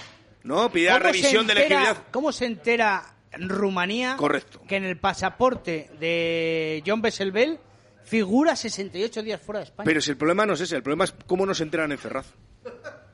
[0.44, 0.72] ¿no?
[0.72, 2.04] Pidiera ¿Cómo se revisión de entera- elegibilidad.
[2.12, 4.62] ¿Cómo se entera Rumanía Correcto.
[4.68, 7.60] que en el pasaporte de John Besselbel
[8.04, 9.86] figura 68 días fuera de España?
[9.86, 12.28] Pero si el problema no es ese, el problema es cómo nos enteran en Ferraz.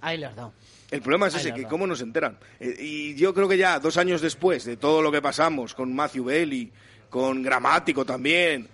[0.01, 0.53] Ahí le has dado.
[0.89, 2.38] El problema es ese, que cómo nos enteran.
[2.60, 5.93] Eh, y yo creo que ya dos años después de todo lo que pasamos con
[5.93, 6.71] Matthew Bailey,
[7.10, 8.69] con Gramático también,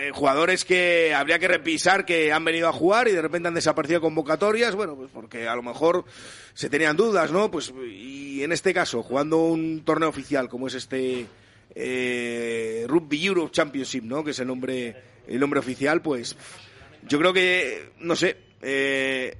[0.00, 3.54] eh, jugadores que habría que repisar que han venido a jugar y de repente han
[3.54, 6.06] desaparecido convocatorias, bueno, pues porque a lo mejor
[6.54, 7.50] se tenían dudas, ¿no?
[7.50, 11.26] Pues y en este caso, jugando un torneo oficial como es este
[11.74, 14.24] eh, Rugby Europe Championship, ¿no?
[14.24, 14.96] Que es el nombre,
[15.28, 16.34] el nombre oficial, pues
[17.06, 19.36] yo creo que, no sé, eh,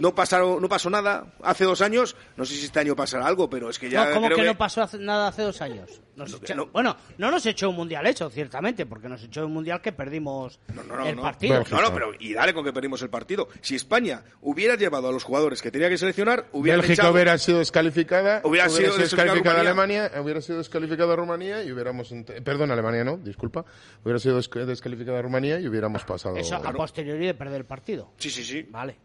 [0.00, 2.16] no pasaron, no pasó nada hace dos años.
[2.36, 4.42] No sé si este año pasará algo, pero es que ya no, ¿cómo creo que,
[4.44, 6.00] que, no pasó hace- nada hace dos años?
[6.16, 6.66] Nos No, echa- no.
[6.66, 10.58] Bueno, no nos echó un mundial hecho, ciertamente, porque nos echó un mundial que perdimos
[10.74, 11.22] No, no, el no.
[11.22, 11.62] partido.
[11.70, 13.48] No, no, pero y dale con que perdimos el partido.
[13.60, 17.58] Si España hubiera llevado a los jugadores que tenía que seleccionar, hubiera Bélgica hubiera sido
[17.60, 22.12] descalificada, Hubiera sido descalificada descalificada Alemania, hubiera sido descalificada Rumanía y hubiéramos...
[22.44, 23.64] Perdón, Alemania no, disculpa.
[24.04, 26.36] Hubiera sido desca- descalificada Rumanía y hubiéramos pasado...
[26.36, 28.12] Eso a posteriori de perder el partido.
[28.18, 28.62] Sí, sí, sí.
[28.68, 28.96] Vale,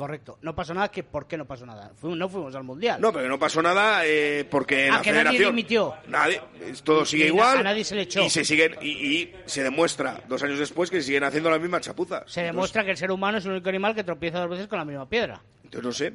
[0.00, 0.38] correcto.
[0.40, 1.92] No pasó nada, que ¿por qué no pasó nada?
[2.02, 2.98] No fuimos al mundial.
[3.02, 5.50] No, pero no pasó nada eh, porque Ah, la que nadie federación...
[5.56, 5.94] dimitió.
[6.08, 6.40] Nadie,
[6.82, 7.58] todo sigue igual.
[7.58, 8.22] a nadie se le echó.
[8.22, 11.82] Y se siguen y, y se demuestra dos años después que siguen haciendo las mismas
[11.82, 12.22] chapuzas.
[12.32, 14.78] Se demuestra que el ser humano es el único animal que tropieza dos veces con
[14.78, 15.42] la misma piedra.
[15.64, 16.12] Entonces no sé.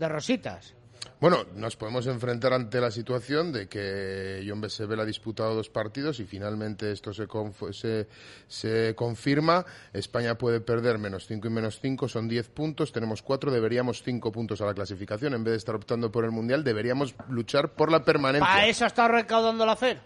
[0.00, 0.74] De rositas.
[1.18, 6.20] Bueno, nos podemos enfrentar ante la situación de que John Besebel ha disputado dos partidos
[6.20, 8.06] y finalmente esto se, conf- se,
[8.48, 9.64] se confirma.
[9.94, 12.92] España puede perder menos 5 y menos 5, son 10 puntos.
[12.92, 15.32] Tenemos 4, deberíamos 5 puntos a la clasificación.
[15.32, 18.46] En vez de estar optando por el Mundial, deberíamos luchar por la permanencia.
[18.46, 19.98] ¿Para eso estado recaudando la FER?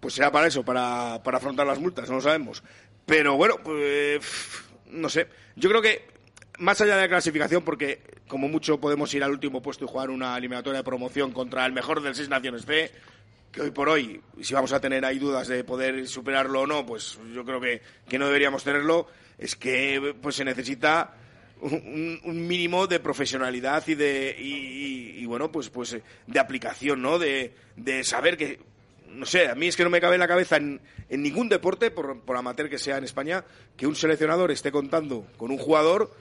[0.00, 2.62] Pues será para eso, para, para afrontar las multas, no lo sabemos.
[3.06, 4.20] Pero bueno, pues
[4.90, 5.28] no sé.
[5.56, 6.17] Yo creo que
[6.58, 10.10] más allá de la clasificación, porque como mucho podemos ir al último puesto y jugar
[10.10, 12.90] una eliminatoria de promoción contra el mejor del Seis Naciones C,
[13.52, 16.84] que hoy por hoy, si vamos a tener ahí dudas de poder superarlo o no,
[16.84, 21.14] pues yo creo que, que no deberíamos tenerlo, es que pues se necesita
[21.60, 28.04] un, mínimo de profesionalidad y de y, bueno pues pues de aplicación no de, de
[28.04, 28.60] saber que
[29.08, 31.48] no sé a mí es que no me cabe en la cabeza en, en ningún
[31.48, 33.44] deporte por, por amateur que sea en España
[33.76, 36.14] que un seleccionador esté contando con un jugador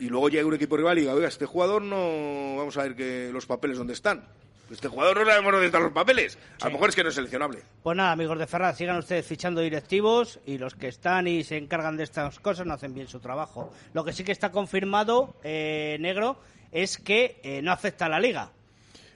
[0.00, 2.94] y luego llega un equipo rival y diga oiga este jugador no vamos a ver
[2.94, 4.24] que los papeles dónde están
[4.70, 6.36] Este jugador no sabemos dónde están los papeles.
[6.60, 7.62] A lo mejor es que no es seleccionable.
[7.82, 11.56] Pues nada, amigos de Ferraz, sigan ustedes fichando directivos y los que están y se
[11.56, 13.72] encargan de estas cosas no hacen bien su trabajo.
[13.94, 16.38] Lo que sí que está confirmado, eh, negro,
[16.70, 18.50] es que eh, no afecta a la liga.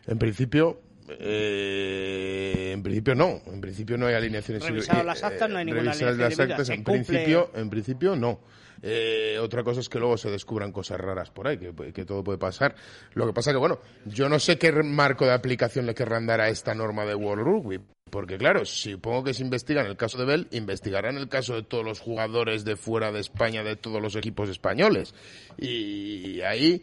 [0.06, 3.40] En principio, eh, en principio no.
[3.46, 4.64] En principio no hay alineaciones.
[4.64, 8.16] Revisadas las actas, no hay ninguna revisadas las alineación actas, en cumple- principio, en principio
[8.16, 8.40] no.
[8.84, 12.24] Eh, otra cosa es que luego se descubran cosas raras por ahí, que, que todo
[12.24, 12.74] puede pasar.
[13.14, 16.40] Lo que pasa que, bueno, yo no sé qué marco de aplicación le querrán dar
[16.40, 17.80] a esta norma de World Rugby.
[18.10, 21.62] Porque, claro, supongo que se investiga en el caso de Bell, investigarán el caso de
[21.62, 25.14] todos los jugadores de fuera de España, de todos los equipos españoles.
[25.56, 26.82] Y ahí,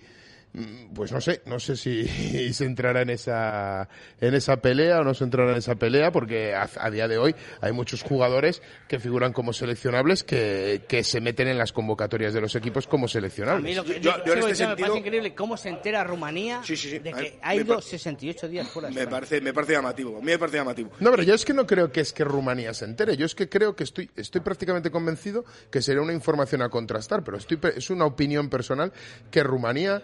[0.95, 2.07] pues no sé, no sé si
[2.53, 3.87] se entrará en esa,
[4.19, 7.17] en esa pelea o no se entrará en esa pelea, porque a, a día de
[7.17, 12.33] hoy hay muchos jugadores que figuran como seleccionables que, que se meten en las convocatorias
[12.33, 13.75] de los equipos como A mí seleccionables.
[13.77, 16.03] lo que Yo- yo, yo en este diciendo, me sentido- parece increíble cómo se entera
[16.03, 16.99] Rumanía Sí, sí, sí.
[16.99, 20.17] de que ha ido par- 68 días fuera de Me parece, me parece llamativo.
[20.17, 20.89] A mí me parece llamativo.
[20.99, 23.15] No, pero yo es que no creo que es que Rumanía se entere.
[23.17, 27.23] Yo es que creo que estoy, estoy prácticamente convencido que sería una información a contrastar,
[27.23, 28.91] pero estoy, es una opinión personal
[29.31, 30.01] que Rumanía,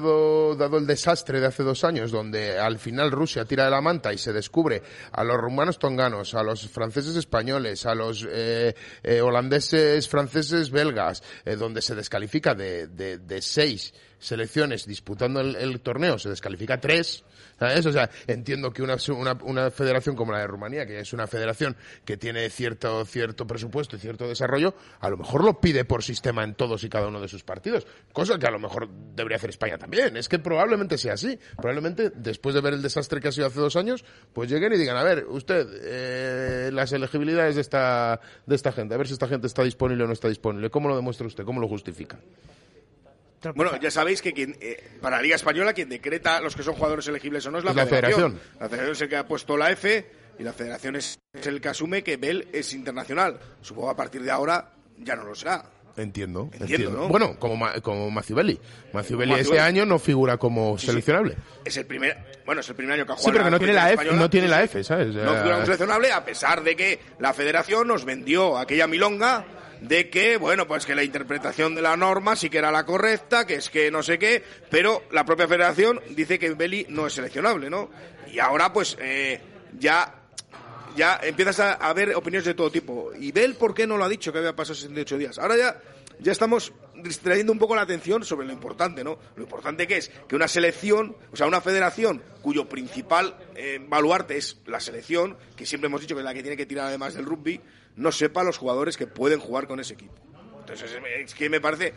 [0.00, 3.80] dado, dado el desastre de hace dos años, donde al final Rusia tira de la
[3.80, 4.82] manta y se descubre
[5.12, 11.22] a los rumanos tonganos, a los franceses españoles, a los eh, eh, holandeses, franceses, belgas,
[11.44, 16.80] eh, donde se descalifica de, de, de seis selecciones disputando el, el torneo, se descalifica
[16.80, 17.24] tres.
[17.58, 17.86] ¿Sabes?
[17.86, 21.26] O sea, entiendo que una, una, una federación como la de Rumanía, que es una
[21.26, 26.02] federación que tiene cierto, cierto presupuesto y cierto desarrollo, a lo mejor lo pide por
[26.02, 27.86] sistema en todos y cada uno de sus partidos.
[28.12, 30.16] Cosa que a lo mejor debería hacer España también.
[30.16, 31.38] Es que probablemente sea así.
[31.56, 34.78] Probablemente, después de ver el desastre que ha sido hace dos años, pues lleguen y
[34.78, 39.14] digan, a ver, usted, eh, las elegibilidades de esta, de esta gente, a ver si
[39.14, 40.70] esta gente está disponible o no está disponible.
[40.70, 41.44] ¿Cómo lo demuestra usted?
[41.44, 42.18] ¿Cómo lo justifica?
[43.54, 46.74] Bueno, ya sabéis que quien, eh, para la Liga Española quien decreta los que son
[46.74, 48.40] jugadores elegibles o no es la, Es la federación.
[48.60, 50.06] La federación es el que ha puesto la F
[50.38, 53.38] y la federación es, es el que asume que Bell es internacional.
[53.62, 55.64] Supongo a partir de ahora ya no lo será.
[55.98, 56.98] Entiendo, Entiendo, entiendo.
[56.98, 57.08] ¿no?
[57.08, 58.60] Bueno, como, Ma- como Maciubelli.
[58.92, 60.86] Maciubelli este año no figura como Sí, sí.
[60.88, 61.36] seleccionable.
[61.64, 63.38] Es el primer, bueno, es el primer año que ha Sí, jugado.
[63.38, 64.16] pero que no tiene la F, Española.
[64.18, 64.64] no tiene Sí, la sí.
[64.64, 65.06] F, ¿sabes?
[65.14, 69.46] No figura como seleccionable a pesar de que la federación nos vendió aquella milonga
[69.88, 73.46] de que, bueno, pues que la interpretación de la norma sí que era la correcta,
[73.46, 77.12] que es que no sé qué, pero la propia federación dice que Beli no es
[77.12, 77.90] seleccionable, ¿no?
[78.32, 79.40] Y ahora, pues, eh,
[79.78, 80.22] ya
[80.96, 83.10] ya empiezas a, a ver opiniones de todo tipo.
[83.18, 85.38] ¿Y Bell por qué no lo ha dicho que había pasado 68 días?
[85.38, 85.80] Ahora ya,
[86.20, 86.72] ya estamos
[87.02, 89.18] distrayendo un poco la atención sobre lo importante, ¿no?
[89.36, 94.38] Lo importante que es que una selección, o sea, una federación cuyo principal eh, baluarte
[94.38, 97.14] es la selección, que siempre hemos dicho que es la que tiene que tirar además
[97.14, 97.60] del rugby,
[97.96, 100.14] no sepa los jugadores que pueden jugar con ese equipo.
[100.60, 101.94] Entonces, es, que me parece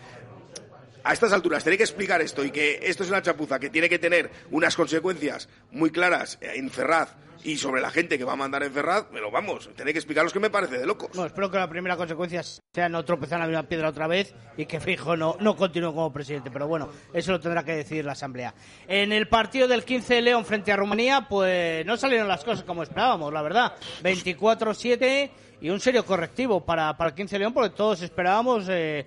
[1.03, 3.89] a estas alturas tenéis que explicar esto y que esto es una chapuza que tiene
[3.89, 8.35] que tener unas consecuencias muy claras en Ferraz y sobre la gente que va a
[8.35, 11.09] mandar en Ferraz, pero vamos, tenéis que explicaros que me parece de locos.
[11.13, 14.33] Bueno, espero que la primera consecuencia sea no tropezar en la misma piedra otra vez
[14.57, 16.51] y que Fijo no, no continúe como presidente.
[16.51, 18.53] Pero bueno, eso lo tendrá que decidir la Asamblea.
[18.87, 22.63] En el partido del 15 de León frente a Rumanía, pues no salieron las cosas
[22.63, 23.73] como esperábamos, la verdad.
[24.03, 25.31] 24-7
[25.61, 28.65] y un serio correctivo para, para el 15 de León porque todos esperábamos...
[28.69, 29.05] Eh,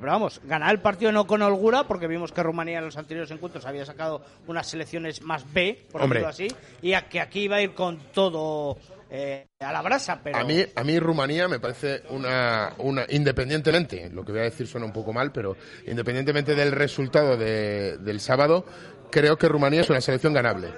[0.00, 3.64] vamos, ganar el partido no con holgura, porque vimos que Rumanía en los anteriores encuentros
[3.64, 6.18] había sacado unas selecciones más B, por Hombre.
[6.24, 8.76] decirlo así, y a que aquí iba a ir con todo
[9.08, 10.36] eh, a la brasa, pero...
[10.36, 14.66] A mí, a mí Rumanía me parece una, una, independientemente, lo que voy a decir
[14.66, 18.64] suena un poco mal, pero independientemente del resultado de- del sábado,
[19.12, 20.70] creo que Rumanía es una selección ganable.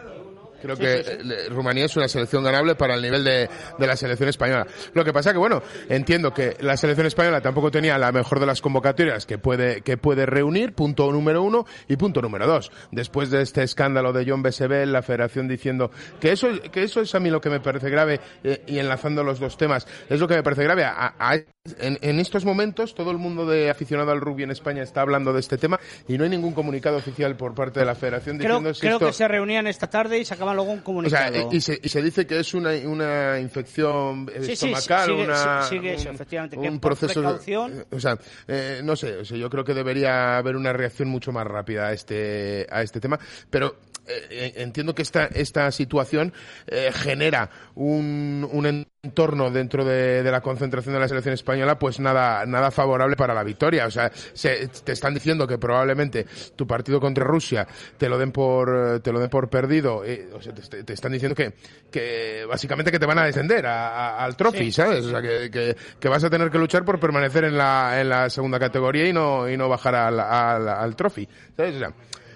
[0.61, 1.33] Creo Sí, que sí, sí.
[1.33, 3.49] eh, Rumanía es una selección ganable para el nivel de,
[3.79, 4.67] de la selección española.
[4.95, 8.47] Lo que pasa que, bueno, entiendo que la selección española tampoco tenía la mejor de
[8.47, 12.71] las convocatorias que puede, que puede reunir, punto número uno, y punto número dos.
[12.91, 15.91] Después de este escándalo de John Besebel, la federación diciendo
[16.21, 19.23] que eso, que eso es a mí lo que me parece grave, eh, y enlazando
[19.25, 20.85] los dos temas, es lo que me parece grave.
[20.85, 21.37] A- a-
[21.79, 25.35] en, en estos momentos, todo el mundo de aficionado al rugby en España está hablando
[25.35, 28.57] de este tema, y no hay ningún comunicado oficial por parte de la federación Creo,
[28.57, 29.07] diciendo si creo esto...
[29.09, 31.33] que se reunían esta tarde y sacaban luego un O comunicado.
[31.35, 35.25] sea, y se, y se dice que es una, una infección Sí, sí, estomacal, sigue-
[35.25, 37.21] una, sigue eso, un- efectivamente, que un por proceso.
[37.21, 38.17] precaución- O sea,
[38.49, 41.89] eh, no sé, o sea, yo creo que debería haber una reacción mucho más rápida
[41.89, 43.19] a este, a este tema,
[43.51, 43.77] pero
[44.07, 46.33] eh, entiendo que esta, esta situación
[46.67, 52.01] eh, genera un, un entorno dentro de, de la concentración de la selección española, pues
[52.01, 53.87] nada, nada favorable para la victoria.
[53.87, 56.27] O sea, se- te están diciendo que probablemente
[56.57, 60.05] tu partido contra Rusia te lo den por, eh, te lo den por perdido.
[60.05, 61.55] eh, o sea, te, te están diciendo que,
[61.91, 63.89] que básicamente que te van a descender a-
[64.19, 64.73] a- al trophy, Sí.
[64.73, 65.05] ¿sabes?
[65.07, 68.09] O sea, que, que, que vas a tener que luchar por permanecer en la, en
[68.09, 71.27] la segunda categoría y no, y no bajar al, al, al trophy,
[71.57, 71.77] ¿sabes?
[71.77, 71.93] O sea,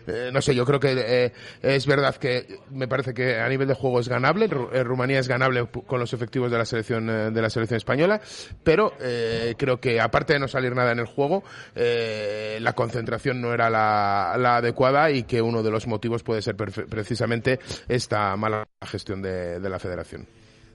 [0.06, 1.32] eh, no sé, yo creo que eh,
[1.62, 5.28] es verdad que me parece que a nivel de juego es ganable, eh, Rumanía es
[5.28, 8.20] ganable con los efectivos de la selección eh, de la selección española,
[8.62, 11.44] pero eh, creo que aparte de no salir nada en el juego,
[11.74, 17.58] la concentración no era la, adecuada y que uno de los motivos puede ser precisamente
[17.88, 20.26] esta mala gestión de la federación.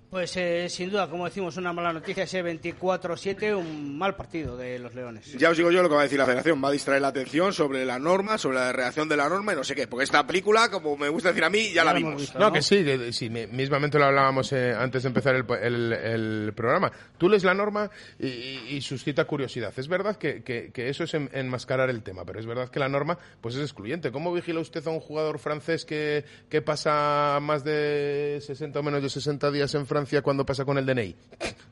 [0.09, 4.79] Pues eh, sin duda, como decimos, una mala noticia ese 24-7, un mal partido de
[4.79, 5.31] los Leones.
[5.33, 6.63] Ya os digo yo lo que va a decir la federación.
[6.63, 9.55] Va a distraer la atención sobre la norma, sobre la redacción de la norma y
[9.55, 9.85] no sé qué.
[9.85, 12.33] Porque esta película, como me gusta decir a mí, ya, la vimos.
[12.33, 15.93] No, que sí, que sí, mi- mismamente lo hablábamos eh, antes de empezar el, el-
[15.93, 16.91] el programa.
[17.19, 19.71] Tú lees la norma y, y- y suscita curiosidad.
[19.77, 22.79] Es verdad que, que- que eso es en- enmascarar el tema, pero es verdad que
[22.79, 24.11] la norma pues es excluyente.
[24.11, 29.03] ¿Cómo vigila usted a un jugador francés que, que pasa más de 60 o menos
[29.03, 31.15] de 60 días en Francia cuando pasa con el DNI?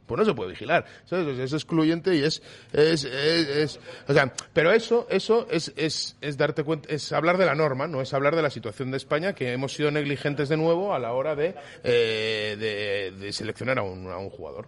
[0.06, 0.86] Pues no se puede vigilar.
[1.06, 1.38] ¿sabes?
[1.38, 2.42] Es excluyente y es,
[2.74, 7.56] es, o sea, pero eso, eso es, es, es darte cuenta, es hablar de la
[7.56, 10.94] norma, no es hablar de la situación de España, que hemos sido negligentes de nuevo
[10.94, 14.68] a la hora de, eh, de, de seleccionar a un, a un jugador.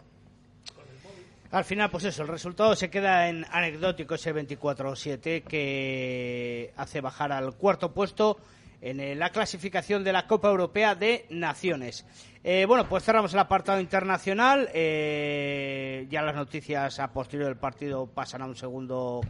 [1.51, 7.31] Al final, pues eso, el resultado se queda en anecdótico ese 24-7 que hace bajar
[7.31, 8.37] al cuarto puesto
[8.81, 12.05] en eh, la clasificación de la Copa Europea de Naciones.
[12.43, 14.69] Eh, bueno, pues cerramos el apartado internacional.
[14.73, 19.21] eh, ya las noticias a posteriori del partido pasan a un segundo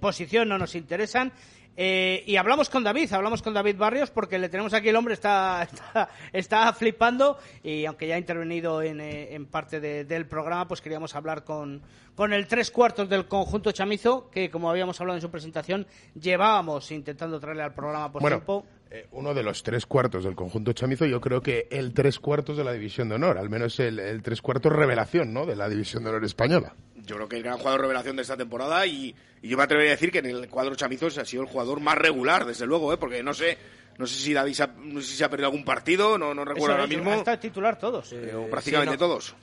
[0.00, 1.32] posición, no nos interesan.
[1.76, 5.14] Eh, y hablamos con David, hablamos con David Barrios porque le tenemos aquí el hombre,
[5.14, 10.26] está, está, está flipando y aunque ya ha intervenido en, eh, en parte de- del
[10.26, 11.82] programa, pues queríamos hablar con,
[12.14, 16.90] con el tres cuartos del conjunto chamizo que como habíamos hablado en su presentación llevábamos
[16.92, 18.64] intentando traerle al programa por Bueno, tiempo.
[18.94, 22.56] Eh, uno de los tres cuartos del conjunto chamizo, yo creo que el tres cuartos
[22.56, 25.46] de la división de honor, al menos el, el tres cuartos revelación, ¿no?
[25.46, 26.76] De la división de honor española.
[27.04, 29.90] Yo creo que el gran jugador revelación de esta temporada y, y yo me atrevería
[29.90, 32.92] a decir que en el cuadro chamizos ha sido el jugador más regular, desde luego,
[32.92, 32.96] ¿eh?
[32.96, 33.58] porque no sé
[33.98, 36.44] no sé si David ha, no sé si se ha perdido algún partido, no, no
[36.44, 37.12] recuerdo Eso ahora mismo.
[37.12, 38.12] Está titular todos.
[38.12, 39.06] Eh, o prácticamente sí, no.
[39.08, 39.34] todos.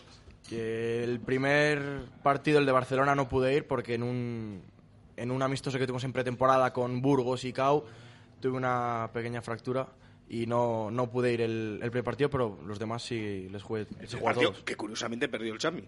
[0.48, 4.62] Que el primer partido, el de Barcelona, no pude ir porque en un,
[5.18, 7.86] en un amistoso que tuvimos en pretemporada con Burgos y Cau
[8.42, 9.88] tuve una pequeña fractura
[10.28, 13.86] y no, no pude ir el, el primer partido, pero los demás sí les jugué,
[14.00, 14.64] les Ese jugué partido todos.
[14.64, 15.84] que curiosamente perdió el Chami.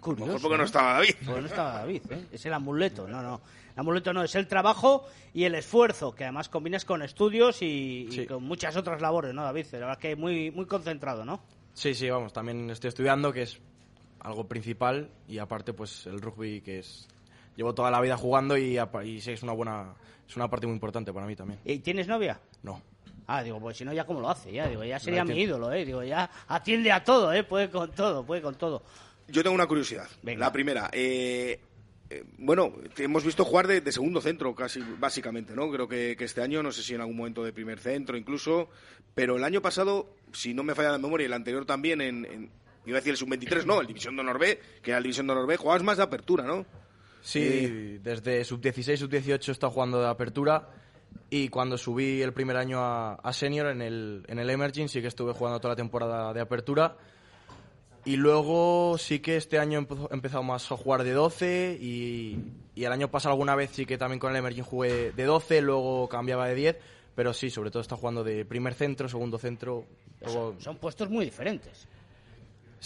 [0.00, 0.66] Curioso, Mejor porque no ¿eh?
[0.66, 1.14] estaba David.
[1.24, 2.26] Porque no estaba David, ¿eh?
[2.32, 3.40] Es el amuleto, no, no.
[3.74, 8.06] El amuleto no, es el trabajo y el esfuerzo, que además combinas con estudios y,
[8.08, 8.26] y Sí.
[8.26, 9.66] con muchas otras labores, ¿no, David?
[9.72, 11.40] La verdad que muy, muy concentrado, ¿no?
[11.74, 13.58] Sí, sí, vamos, también estoy estudiando, que es
[14.20, 17.06] algo principal, y aparte, pues el rugby, que es.
[17.56, 19.94] Llevo toda la vida jugando y, y sí, es una buena.
[20.28, 21.60] Es una parte muy importante para mí también.
[21.64, 22.40] ¿Y tienes novia?
[22.62, 22.82] No.
[23.28, 25.40] Ah, digo, pues si no, ya cómo lo hace, ya, digo, ya sería No mi
[25.40, 25.84] ídolo, ¿eh?
[25.84, 27.42] Digo, ya atiende a todo, ¿eh?
[27.44, 28.82] Puede con todo, puede con todo.
[29.28, 30.06] Yo tengo una curiosidad.
[30.22, 31.58] La primera, eh,
[32.10, 35.68] eh, bueno, te hemos visto jugar de, de segundo centro casi básicamente, ¿no?
[35.70, 38.68] Creo que, que este año, no sé si en algún momento de primer centro incluso,
[39.14, 42.50] pero el año pasado, si no me falla la memoria, el anterior también en, en-
[42.84, 45.26] iba a decir el sub-23, no, el División de Honor B, que era el División
[45.26, 46.64] de Honor B, jugabas más de apertura, ¿no?
[47.26, 50.68] Sí, desde sub-16, sub-18 he estado jugando de apertura
[51.28, 55.00] y cuando subí el primer año a, a senior en el, en el Emerging sí
[55.00, 56.96] que estuve jugando toda la temporada de apertura
[58.04, 61.78] y luego sí que este año he empe- he empezado más a jugar de 12
[61.80, 62.38] y,
[62.76, 65.60] y el año pasado alguna vez sí que también con el Emerging jugué de 12,
[65.62, 66.76] luego cambiaba de 10,
[67.16, 69.84] pero sí, sobre todo está jugando de primer centro, segundo centro.
[70.22, 71.88] luego- Son puestos muy diferentes.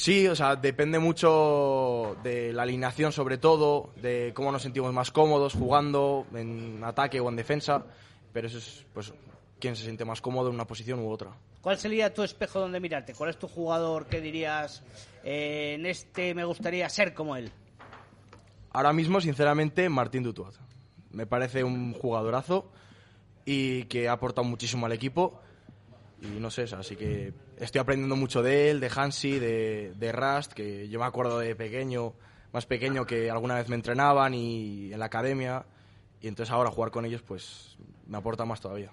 [0.00, 5.10] Sí, o sea, depende mucho de la alineación sobre todo, de cómo nos sentimos más
[5.10, 7.84] cómodos jugando en ataque o en defensa,
[8.32, 9.12] pero eso es pues
[9.58, 11.32] quién se siente más cómodo en una posición u otra.
[11.60, 13.12] ¿Cuál sería tu espejo donde mirarte?
[13.12, 14.82] ¿Cuál es tu jugador que dirías,
[15.22, 17.52] eh, en este me gustaría ser como él?
[18.72, 20.54] Ahora mismo, sinceramente, Martín Dutuat.
[21.10, 22.72] Me parece un jugadorazo
[23.44, 25.42] y que ha aportado muchísimo al equipo.
[26.22, 30.52] Y no sé, así que estoy aprendiendo mucho de él, de Hansi, de, de Rust,
[30.52, 32.12] que yo me acuerdo de pequeño,
[32.52, 35.64] más pequeño, que alguna vez me entrenaban y en la academia.
[36.20, 38.92] Y entonces ahora jugar con ellos, pues me aporta más todavía.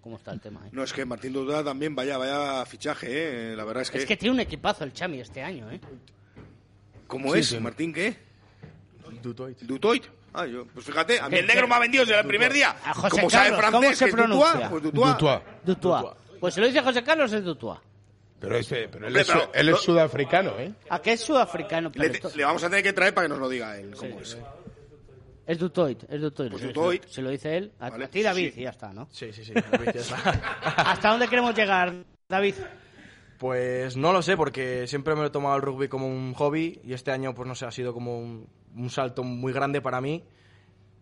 [0.00, 0.64] ¿Cómo está el tema?
[0.66, 0.70] eh?
[0.72, 3.56] No, es que Martín Dudá también, vaya, vaya fichaje, ¿eh?
[3.56, 3.98] La verdad es que...
[3.98, 5.80] Es que tiene un equipazo el Chami este año, ¿eh?
[7.08, 7.46] ¿Cómo Sí, es?
[7.48, 7.58] sí.
[7.58, 8.16] ¿Martín qué?
[9.22, 9.58] Dutoit.
[9.62, 10.04] Dutoit.
[10.34, 12.52] Ah, yo, pues fíjate, a mí ¿Qué- el negro me ha vendido desde el primer
[12.52, 12.76] día.
[12.84, 14.70] A José Como sabe Carlos, francés, ¿cómo se que es Dutoit, pronuncia?
[14.70, 15.06] pues Dutoit.
[15.18, 15.42] Dutoit.
[15.64, 16.16] Dutoit.
[16.40, 17.80] Pues si lo dice José Carlos es Dutoit.
[18.40, 20.72] Pero, ese, pero él, Hombre, es, pero- él es no- sudafricano, ¿eh?
[20.90, 21.90] ¿A qué es sudafricano?
[21.92, 23.94] Le, Pero esto- le vamos a tener que traer para que nos lo diga él,
[23.96, 24.38] cómo es.
[25.46, 26.50] Es Dutoit, es Dutoit.
[26.50, 27.04] Pues Se- Dutoit.
[27.08, 27.72] Se lo dice él.
[27.80, 28.60] A, Vale, a ti, sí, David, sí.
[28.60, 29.08] y ya está, ¿no?
[29.10, 29.52] Sí, sí, sí.
[29.54, 30.16] David, ya está.
[30.76, 31.92] ¿Hasta dónde queremos llegar,
[32.28, 32.54] David?
[33.38, 36.80] Pues no lo sé, porque siempre me lo he tomado el rugby como un hobby
[36.84, 40.00] y este año, pues no sé, ha sido como un, un salto muy grande para
[40.00, 40.22] mí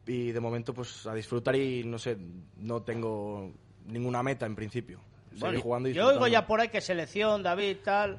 [0.07, 2.17] y de momento pues a disfrutar y no sé,
[2.59, 3.53] no tengo
[3.87, 5.01] ninguna meta en principio.
[5.39, 8.19] Bueno, jugando y yo oigo ya por ahí que selección, David, tal.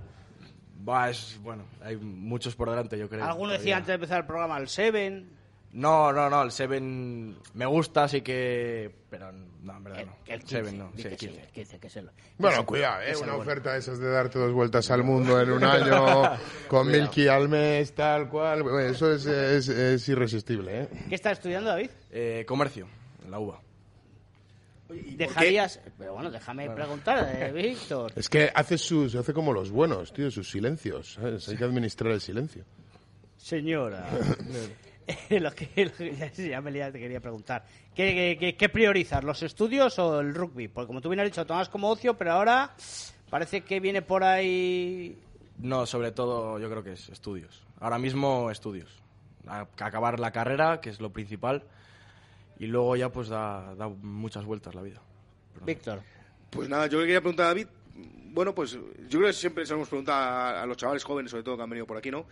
[0.87, 3.25] Va, es, bueno, hay muchos por delante, yo creo.
[3.25, 5.36] Alguno decía antes de empezar el programa el Seven.
[5.73, 8.89] No, no, no, el Seven me gusta, así que...
[9.09, 10.15] Pero no, en verdad no.
[10.25, 11.41] El 15, Seven no, sí, el sí, 15.
[11.41, 13.13] el 15, que es el- Bueno, cuidado, ¿eh?
[13.21, 16.37] Una oferta de esas de darte dos vueltas al mundo en un año,
[16.67, 16.87] con.
[16.89, 18.63] Milky al mes, tal cual.
[18.63, 20.89] bueno, Eso es, es, es irresistible, ¿eh?
[21.09, 21.89] ¿Qué estás estudiando, David?
[22.11, 22.87] Eh, comercio,
[23.23, 23.61] en la UBA.
[24.89, 25.81] Dejarías.
[25.97, 28.13] Pero bueno, déjame preguntar, eh, Víctor.
[28.15, 31.13] Es que hace sus, hace como los buenos, tío, sus silencios.
[31.15, 31.47] ¿sabes?
[31.49, 32.63] Hay que administrar el silencio.
[33.35, 34.07] Señora.
[35.29, 37.65] lo que, lo que- ya, me te quería preguntar.
[37.95, 40.67] ¿Qué, qué, qué- qué priorizas, los estudios o el rugby?
[40.67, 42.73] Porque como tú bien has dicho, tomas como ocio, pero ahora
[43.29, 45.17] parece que viene por ahí.
[45.59, 47.63] No, sobre todo yo creo que es estudios.
[47.79, 48.89] Ahora mismo estudios.
[49.47, 51.63] A- acabar la carrera, que es lo principal,
[52.59, 55.01] y luego ya pues da, da muchas vueltas la vida.
[55.65, 56.01] Víctor.
[56.49, 57.67] Pues nada, yo le quería preguntar a David.
[58.33, 61.31] Bueno, pues yo creo que siempre se lo hemos preguntado a, a los chavales jóvenes,
[61.31, 62.25] sobre todo que han venido por aquí, ¿no?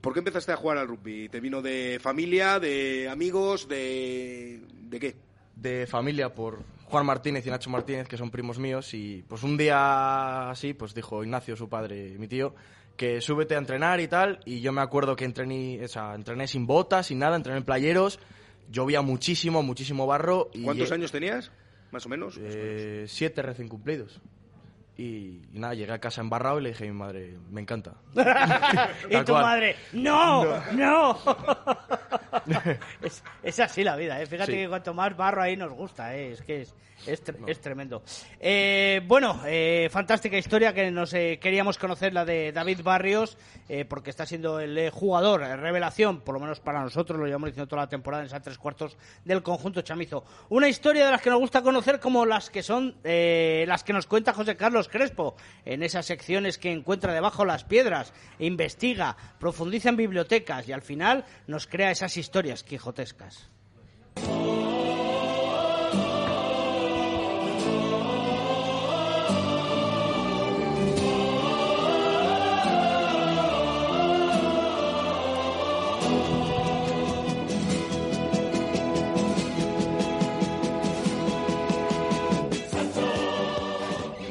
[0.00, 1.28] ¿Por qué empezaste a jugar al rugby?
[1.28, 5.16] ¿Te vino de familia, de amigos, de, de qué?
[5.56, 9.56] de familia por Juan Martínez y Nacho Martínez, que son primos míos, y pues un
[9.56, 12.54] día así, pues dijo Ignacio, su padre, mi tío,
[12.96, 16.46] que súbete a entrenar y tal, y yo me acuerdo que entrené, o sea, entrené
[16.46, 18.20] sin botas, sin nada, entrené en playeros,
[18.70, 20.50] llovía muchísimo, muchísimo barro.
[20.52, 21.50] Y, ¿Cuántos años tenías?
[21.90, 22.38] Más o menos.
[22.38, 24.20] Eh, siete recién cumplidos.
[24.98, 27.92] Y, y nada, llegué a casa embarrado y le dije a mi madre, me encanta.
[29.10, 29.42] y tu cual.
[29.42, 30.44] madre, ¡no!
[30.72, 31.18] ¡No!
[33.02, 34.26] es, es así la vida, ¿eh?
[34.26, 34.58] Fíjate Sí.
[34.58, 36.32] que cuanto más barro ahí nos gusta, ¿eh?
[36.32, 36.74] Es que es,
[37.06, 38.02] es, tre- es tremendo.
[38.40, 43.36] Eh, bueno, eh, fantástica historia que nos eh, queríamos conocer, la de David Barrios,
[43.88, 47.82] porque está siendo el jugador revelación, por lo menos para nosotros, lo llevamos diciendo toda
[47.82, 50.24] la temporada en esas tres cuartos del conjunto chamizo.
[50.48, 54.06] Una historia de las que nos gusta conocer como las que son las que nos
[54.06, 59.96] cuenta José Carlos Crespo en esas secciones que encuentra debajo las piedras, investiga, profundiza en
[59.96, 63.48] bibliotecas y al final nos crea esas historias quijotescas.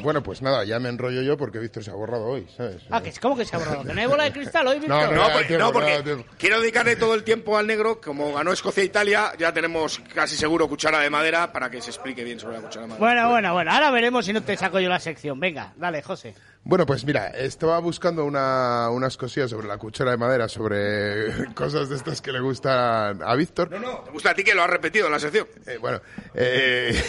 [0.06, 2.80] Bueno, pues nada, ya me enrollo yo porque Víctor se ha borrado hoy, ¿sabes?
[2.90, 3.82] Ah, que ¿cómo que se ha borrado?
[3.82, 5.10] ¿Que no hay bola de cristal hoy, Víctor?
[5.10, 8.00] No, No, da porque, tiempo, no, porque quiero dedicarle todo el tiempo al negro.
[8.00, 11.90] Como ganó Escocia e Italia, ya tenemos casi seguro cuchara de madera para que se
[11.90, 13.04] explique bien sobre la cuchara de madera.
[13.04, 13.72] Bueno, bueno, bueno.
[13.72, 15.40] Ahora veremos si no te saco yo la sección.
[15.40, 16.36] Venga, dale, José.
[16.68, 21.88] Bueno, pues mira, estaba buscando una, unas cosillas sobre la cuchara de madera, sobre cosas
[21.88, 23.70] de estas que le gustan a Víctor.
[23.70, 25.46] No, no, te gusta a ti que lo has repetido en la sección.
[25.64, 26.00] Eh, bueno,
[26.34, 27.00] eh,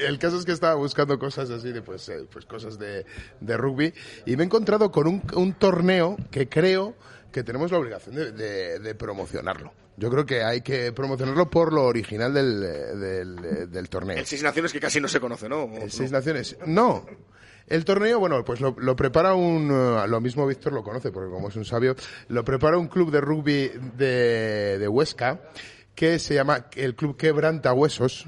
[0.08, 3.06] el caso es que estaba buscando cosas así de, pues, eh, pues cosas de,
[3.40, 3.94] de rugby
[4.26, 6.96] y me he encontrado con un, un torneo que creo
[7.30, 9.72] que tenemos la obligación de, de- de promocionarlo.
[9.96, 14.18] Yo creo que hay que promocionarlo por lo original del, eh, del, eh, del torneo.
[14.18, 15.70] El Seis Naciones que casi no se conoce, ¿no?
[15.72, 16.56] El Seis Naciones.
[16.66, 17.06] No.
[17.66, 21.30] El torneo, bueno, pues lo, lo prepara un, eh, lo mismo Víctor lo conoce, porque
[21.30, 21.94] como es un sabio,
[22.28, 25.40] lo prepara un club de rugby de, de Huesca,
[25.94, 28.26] que se llama el Club Quebranta Huesos,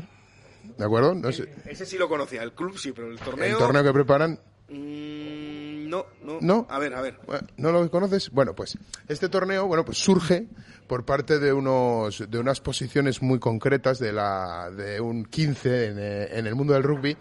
[0.78, 1.14] ¿de acuerdo?
[1.14, 3.46] No sé, Ese sí lo conocía, el club sí, pero el torneo...
[3.46, 6.38] el torneo que preparan, Mm, no, no.
[6.40, 6.66] ¿No?
[6.68, 7.18] A ver, a ver.
[7.56, 8.30] ¿No lo conoces?
[8.30, 8.76] Bueno, pues
[9.08, 10.48] este torneo, bueno, pues surge
[10.88, 15.98] por parte de unos de unas posiciones muy concretas de la de un 15 en,
[15.98, 17.16] eh, en el mundo del rugby.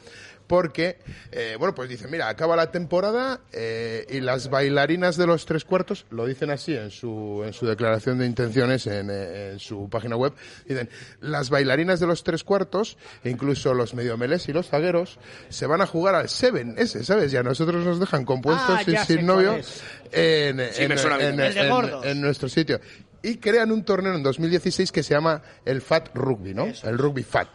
[0.47, 0.99] Porque,
[1.31, 5.65] eh, bueno, pues dicen, mira, acaba la temporada eh, y las bailarinas de los tres
[5.65, 9.89] cuartos, lo dicen así en su, en su declaración de intenciones en, eh, en su
[9.89, 10.33] página web,
[10.67, 10.89] dicen,
[11.21, 15.19] las bailarinas de los tres cuartos, e incluso los mediomeles y los zagueros,
[15.49, 17.33] se van a jugar al Seven, ese, ¿sabes?
[17.33, 19.59] Y a nosotros nos dejan compuestos Ah, y sé sin novio
[20.11, 22.79] en, Sí, en nuestro sitio.
[23.21, 26.67] Y crean un torneo en 2016 que se llama el FAT Rugby, ¿no?
[26.83, 27.47] El Rugby FAT.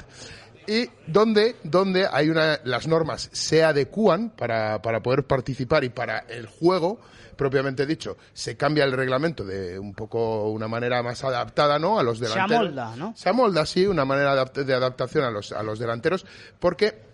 [0.70, 6.20] Y donde, donde hay una, las normas se adecúan para, para poder participar y para
[6.28, 7.00] el juego,
[7.34, 11.98] propiamente dicho, se cambia el reglamento de un poco una manera más adaptada, ¿no?
[11.98, 12.60] A los Se delanteros.
[12.60, 13.14] amolda, ¿no?
[13.16, 16.24] Se amolda, sí, una manera de adaptación a los, a los delanteros,
[16.60, 17.09] porque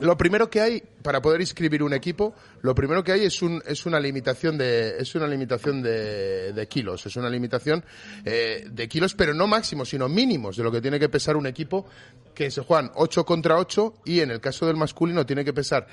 [0.00, 3.62] lo primero que hay para poder inscribir un equipo, lo primero que hay es un
[3.66, 7.84] es una limitación de es una limitación de, de kilos, es una limitación
[8.24, 11.46] eh, de kilos, pero no máximos, sino mínimos de lo que tiene que pesar un
[11.46, 11.86] equipo
[12.34, 15.86] que se juegan 8 contra 8 y en el caso del masculino tiene que pesar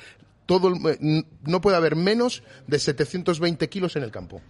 [0.47, 4.41] todo el- eh, no puede haber menos de 720 kilos en el campo.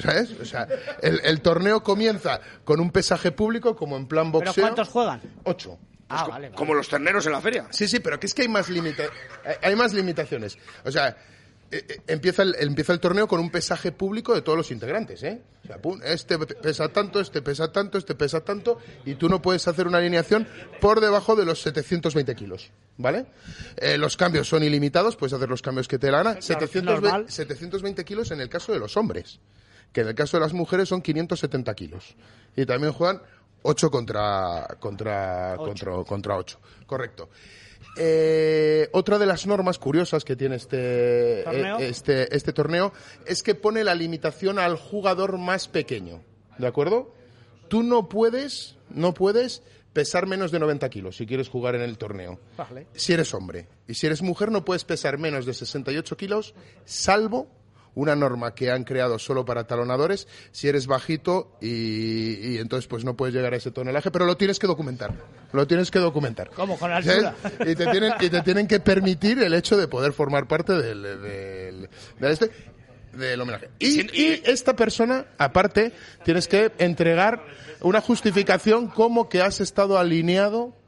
[0.00, 0.30] ¿Sabes?
[0.40, 0.68] O sea,
[1.02, 4.52] el, el torneo comienza con un pesaje público como en plan boxeo.
[4.54, 5.20] ¿Pero cuántos juegan?
[5.44, 5.78] Ocho.
[6.10, 6.56] Ah, vale, vale.
[6.56, 7.66] Como los terneros en la feria.
[7.70, 9.04] Sí, sí, pero que es que hay más, limita
[9.44, 10.58] hay- hay más limitaciones.
[10.84, 11.16] O sea,
[11.72, 15.22] eh, eh, empieza, el, empieza el torneo con un pesaje público de todos los integrantes,
[15.22, 15.40] ¿eh?
[15.62, 19.28] O sea, pum, este pe- pesa tanto, este pesa tanto, este pesa tanto, y tú
[19.28, 20.48] no puedes hacer una alineación
[20.80, 23.26] por debajo de los 720 kilos, ¿vale?
[23.76, 26.42] Eh, los cambios son ilimitados, puedes hacer los cambios que te la gana.
[26.42, 27.26] 720, normal.
[27.30, 29.38] 720 kilos en el caso de los hombres,
[29.92, 32.16] que en el caso de las mujeres son 570 kilos.
[32.56, 33.22] Y también juegan
[33.62, 36.60] 8 contra, contra, contra, contra 8.
[36.86, 37.28] Correcto.
[37.96, 41.78] Eh, otra de las normas curiosas que tiene este ¿Torneo?
[41.78, 42.92] eh, este, este torneo
[43.26, 46.22] es que pone la limitación al jugador más pequeño.
[46.58, 47.14] ¿De acuerdo?
[47.68, 51.98] Tú no puedes, no puedes pesar menos de 90 kilos si quieres jugar en el
[51.98, 52.38] torneo.
[52.56, 52.86] Vale.
[52.94, 53.66] Si eres hombre.
[53.88, 56.54] Y si eres mujer no puedes pesar menos de 68 kilos,
[56.84, 57.48] salvo
[58.00, 63.04] una norma que han creado solo para talonadores, si eres bajito y, y entonces pues
[63.04, 65.12] no puedes llegar a ese tonelaje, pero lo tienes que documentar.
[65.52, 66.50] Lo tienes que documentar.
[66.50, 66.78] ¿Cómo?
[66.78, 67.24] Con la ¿Sabes?
[67.24, 67.70] altura.
[67.70, 71.02] Y te tienen, y te tienen que permitir el hecho de poder formar parte del,
[71.02, 71.88] del,
[72.18, 72.50] del este
[73.12, 73.68] del homenaje.
[73.78, 75.92] Y, y esta persona, aparte,
[76.24, 77.44] tienes que entregar
[77.80, 80.79] una justificación como que has estado alineado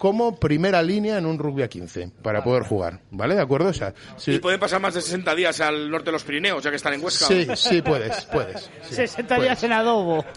[0.00, 3.34] como primera línea en un rugby a 15 para poder jugar, ¿vale?
[3.34, 3.68] ¿De acuerdo?
[3.68, 6.64] O sea, si- Y pueden pasar más de 60 días al norte de los Pirineos,
[6.64, 7.26] ya que están en Huesca.
[7.26, 8.62] sí, sí puedes, puedes.
[8.88, 9.50] sí, 60 puedes.
[9.50, 10.24] días en adobo.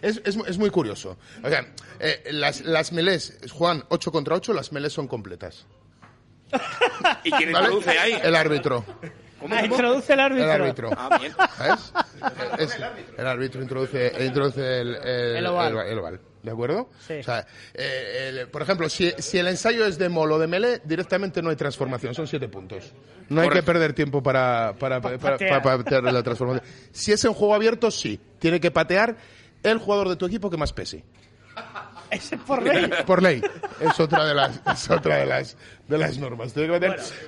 [0.00, 1.16] Es, es, es muy curioso.
[1.42, 1.66] O sea,
[2.00, 5.66] eh, las, las melés juegan 8 contra 8, las melés son completas.
[7.24, 7.66] ¿Y quién ¿Vale?
[7.66, 8.18] introduce ahí?
[8.22, 8.84] El árbitro.
[9.44, 9.74] ¿Cómo, Ah, cómo?
[9.74, 10.44] introduce el árbitro.
[10.54, 10.90] El árbitro.
[10.96, 11.32] Ah, bien.
[11.58, 11.92] ¿Sabes?
[12.58, 12.78] Es-
[13.18, 15.76] el árbitro introduce, introduce el, el- El oval.
[15.76, 16.20] el- el oval.
[16.42, 16.88] ¿De acuerdo?
[17.06, 17.14] Sí.
[17.20, 20.46] O sea, eh, el- por ejemplo, si, si el ensayo es de molo o de
[20.46, 22.92] melee, directamente no hay transformación, son siete puntos.
[23.28, 25.62] No hay que perder tiempo para, para, para, para- patear.
[25.62, 26.64] para patear la transformación.
[26.90, 28.18] Si es en juego abierto, sí.
[28.38, 29.14] Tiene que patear
[29.62, 31.04] el jugador de tu equipo que más pese.
[32.14, 32.90] Es por ley.
[33.06, 33.42] Por ley.
[33.80, 35.56] Es otra de las, es otra de las,
[35.88, 36.54] de las normas.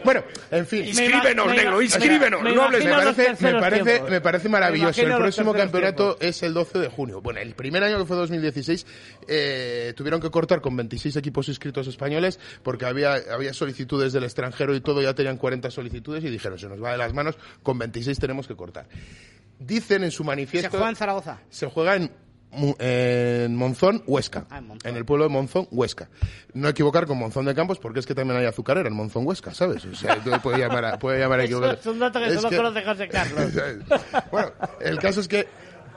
[0.04, 0.86] Bueno, en fin.
[0.86, 2.42] Inscríbenos, negro, inscríbenos.
[2.42, 5.02] me no hables Me parece, me, parece, me parece maravilloso.
[5.02, 7.20] El próximo campeonato es el 12 de junio.
[7.20, 8.86] Bueno, el primer año que fue 2016
[9.28, 14.74] eh, tuvieron que cortar con 26 equipos inscritos españoles porque había, había solicitudes del extranjero
[14.74, 17.78] y todo, ya tenían 40 solicitudes y dijeron, se nos va de las manos, con
[17.78, 18.86] 26 tenemos que cortar.
[19.58, 20.70] Dicen en su Se manifiesto...
[20.70, 21.38] juega en Zaragoza.
[21.48, 22.10] Se juega en,
[22.52, 24.46] en Monzón, Huesca.
[24.50, 24.96] Ah, en Monzón.
[24.96, 26.08] el pueblo de Monzón, Huesca.
[26.54, 29.52] No equivocar con Monzón de Campos porque es que también hay azucarera en Monzón, Huesca,
[29.52, 29.84] ¿sabes?
[29.84, 31.78] O sea, tú puede llamar a, puede llamar a equivocar.
[31.78, 33.52] es un dato que Es solo que- conoce José Carlos.
[34.30, 35.46] bueno, el caso es que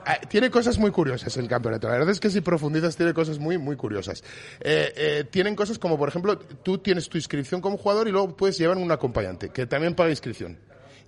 [0.04, 1.86] ah, tiene cosas muy curiosas el campeonato.
[1.88, 4.22] La verdad es que si profundizas tiene cosas muy, muy curiosas.
[4.60, 8.36] Eh, eh, tienen cosas como, por ejemplo, tú tienes tu inscripción como jugador y luego
[8.36, 10.58] puedes llevar un acompañante que también paga inscripción.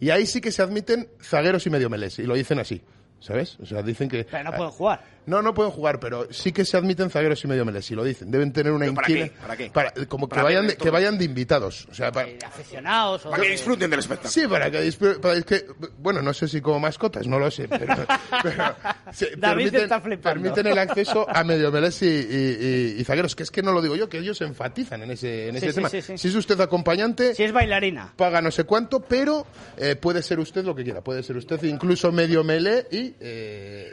[0.00, 2.82] Y ahí sí que se admiten zagueros y medio melés, y lo dicen así.
[3.20, 3.56] ¿Sabes?
[3.60, 4.24] O sea, dicen que...
[4.24, 5.04] Pero no pueden jugar.
[5.24, 8.02] No, no pueden jugar, pero sí que se admiten zagueros y medio melés, y lo
[8.04, 8.30] dicen.
[8.30, 9.34] Deben tener una ¿Pero para inquina- qué?
[9.40, 9.70] ¿Para qué?
[9.70, 11.86] para- como que vayan, de, que vayan de invitados.
[11.90, 14.32] O sea, para, De aficionados o Para que de- disfruten del espectáculo.
[14.32, 15.66] Sí, para que, para que
[15.98, 17.86] bueno, no sé si como mascotas, no lo sé, pero,
[19.36, 20.42] David permiten, está flipando.
[20.42, 22.56] permiten el acceso a medio melés y, y-
[22.96, 25.48] y- y zagueros, que es que no lo digo yo, que ellos enfatizan en ese,
[25.48, 25.88] en Sí, ese sí, tema.
[25.88, 26.18] sí, sí.
[26.18, 28.12] Si es usted acompañante, Si es bailarina.
[28.16, 29.46] paga no sé cuánto, pero
[29.76, 33.92] eh, puede ser usted lo que quiera, puede ser usted incluso medio melé y, eh,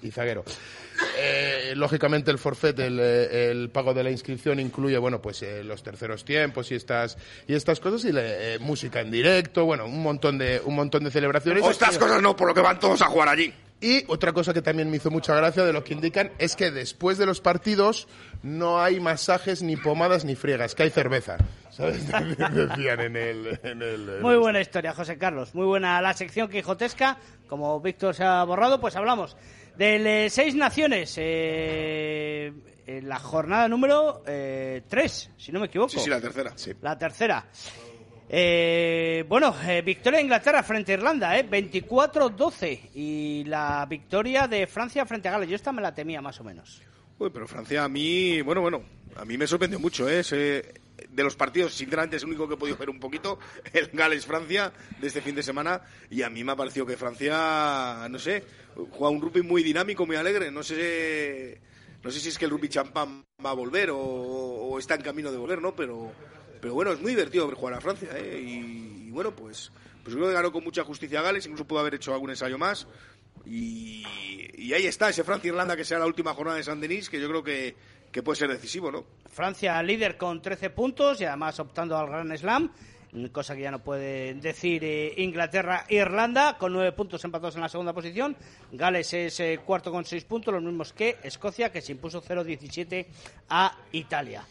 [0.00, 0.44] y, y zaguero.
[1.18, 5.62] Eh, lógicamente el forfait, el, eh, el pago de la inscripción incluye, bueno, pues eh,
[5.64, 9.84] los terceros tiempos y estas y estas cosas y le- eh, música en directo, bueno,
[9.86, 11.62] un montón de un montón de celebraciones.
[11.62, 13.52] O estas cosas no, por lo que van todos a jugar allí.
[13.80, 16.70] Y otra cosa que también me hizo mucha gracia de lo que indican es que
[16.70, 18.06] después de los partidos
[18.44, 21.36] no hay masajes, ni pomadas, ni friegas, que hay cerveza.
[21.72, 22.06] ¿Sabes?
[22.52, 23.58] Decían en el...
[23.64, 25.52] en el- Muy buena historia, José Carlos.
[25.54, 27.16] Muy buena la sección quijotesca.
[27.48, 29.36] Como Víctor se ha borrado, pues hablamos
[29.76, 31.14] de eh, seis naciones.
[31.18, 32.52] eh,
[32.84, 35.90] en la jornada número eh, tres, si no me equivoco.
[35.90, 36.52] Sí, sí, la tercera.
[36.82, 37.46] La tercera.
[38.28, 42.90] Eh, bueno, eh, victoria de Inglaterra frente a Irlanda, eh, 24-12.
[42.94, 45.48] Y la victoria de Francia frente a Gales.
[45.48, 46.82] Yo esta me la temía más o menos.
[47.18, 48.82] Uy, pero Francia a mí, bueno, bueno,
[49.16, 50.20] a mí me sorprendió mucho, ¿eh?
[50.20, 50.74] Ese-
[51.10, 53.38] de los partidos, sinceramente, es el único que he podido ver un poquito,
[53.72, 58.06] el Gales-Francia de este fin de semana, y a mí me ha parecido que Francia,
[58.10, 58.44] no sé,
[58.74, 61.60] juega un rugby muy dinámico, muy alegre, no sé,
[62.02, 65.30] no sé si es que el rugby champán va a volver o, está en camino
[65.30, 65.76] de volver, ¿no?
[65.76, 66.12] Pero,
[66.60, 68.40] pero bueno, es muy divertido ver jugar a Francia, ¿eh?
[68.40, 69.70] Y, bueno, pues,
[70.02, 72.86] pues creo que ganó con mucha justicia Gales, incluso pudo haber hecho algún ensayo más,
[73.44, 74.04] y,
[74.54, 77.28] y ahí está, ese Francia-Irlanda que será la última jornada de San Denis, que yo
[77.28, 77.76] creo que,
[78.12, 79.04] que puede ser decisivo, ¿no?
[79.30, 82.70] Francia líder con 13 puntos y además optando al Gran Slam.
[83.32, 87.62] cosa que ya no puede decir eh, Inglaterra e Irlanda, con nueve puntos empatados en
[87.62, 88.36] la segunda posición.
[88.70, 93.06] Gales es eh, cuarto con seis puntos, los mismos que Escocia, que se impuso 0-17
[93.48, 94.46] a Italia.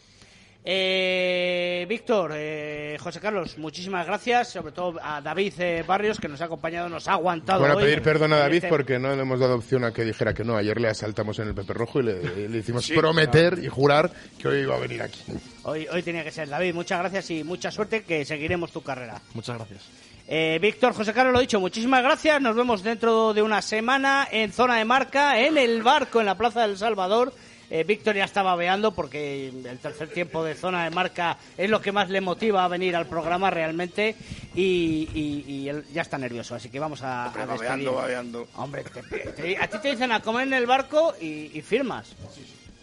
[0.64, 6.40] Eh, Víctor, eh, José Carlos, muchísimas gracias, sobre todo a David eh, Barrios, que nos
[6.40, 7.60] ha acompañado, nos ha aguantado.
[7.60, 9.92] Bueno, hoy pedir perdón a en David este- porque no le hemos dado opción a
[9.92, 10.56] que dijera que no.
[10.56, 14.10] Ayer le asaltamos en el Pepe Rojo y le, le hicimos Sí, prometer y jurar
[14.38, 15.20] que hoy iba a venir aquí.
[15.64, 19.20] Hoy, hoy tenía que ser David, muchas gracias y mucha suerte, que seguiremos tu carrera.
[19.34, 19.82] Muchas gracias.
[20.28, 22.40] Eh, Víctor, José Carlos, lo dicho, muchísimas gracias.
[22.40, 26.36] Nos vemos dentro de una semana en zona de marca, en el barco, en la
[26.36, 27.32] Plaza del Salvador.
[27.74, 31.80] Eh, Víctor ya estaba veando porque el tercer tiempo de zona de marca es lo
[31.80, 34.14] que más le motiva a venir al programa realmente
[34.54, 37.90] y, y- y él ya está nervioso, así que vamos a, Hombre, a babeando, despedir.
[38.02, 38.48] babeando.
[38.56, 42.14] Hombre, te- te- a ti te dicen a comer en el barco y, y firmas.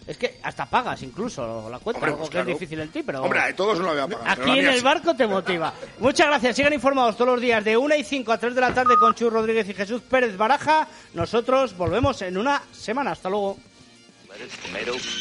[0.08, 3.22] Es que hasta pagas incluso la cuenta, Hombre, que es difícil en ti, pero...
[3.22, 4.42] Hombre, todos no lo había pagado.
[4.42, 4.82] Aquí en el sí.
[4.84, 5.72] barco te motiva.
[6.00, 6.56] Muchas gracias.
[6.56, 9.14] Sigan informados todos los días de 1 y 5 a 3 de la tarde con
[9.14, 10.88] Chu Rodríguez y Jesús Pérez Baraja.
[11.14, 13.12] Nosotros volvemos en una semana.
[13.12, 13.56] Hasta luego.
[14.40, 15.20] Lettuce, tomatoes.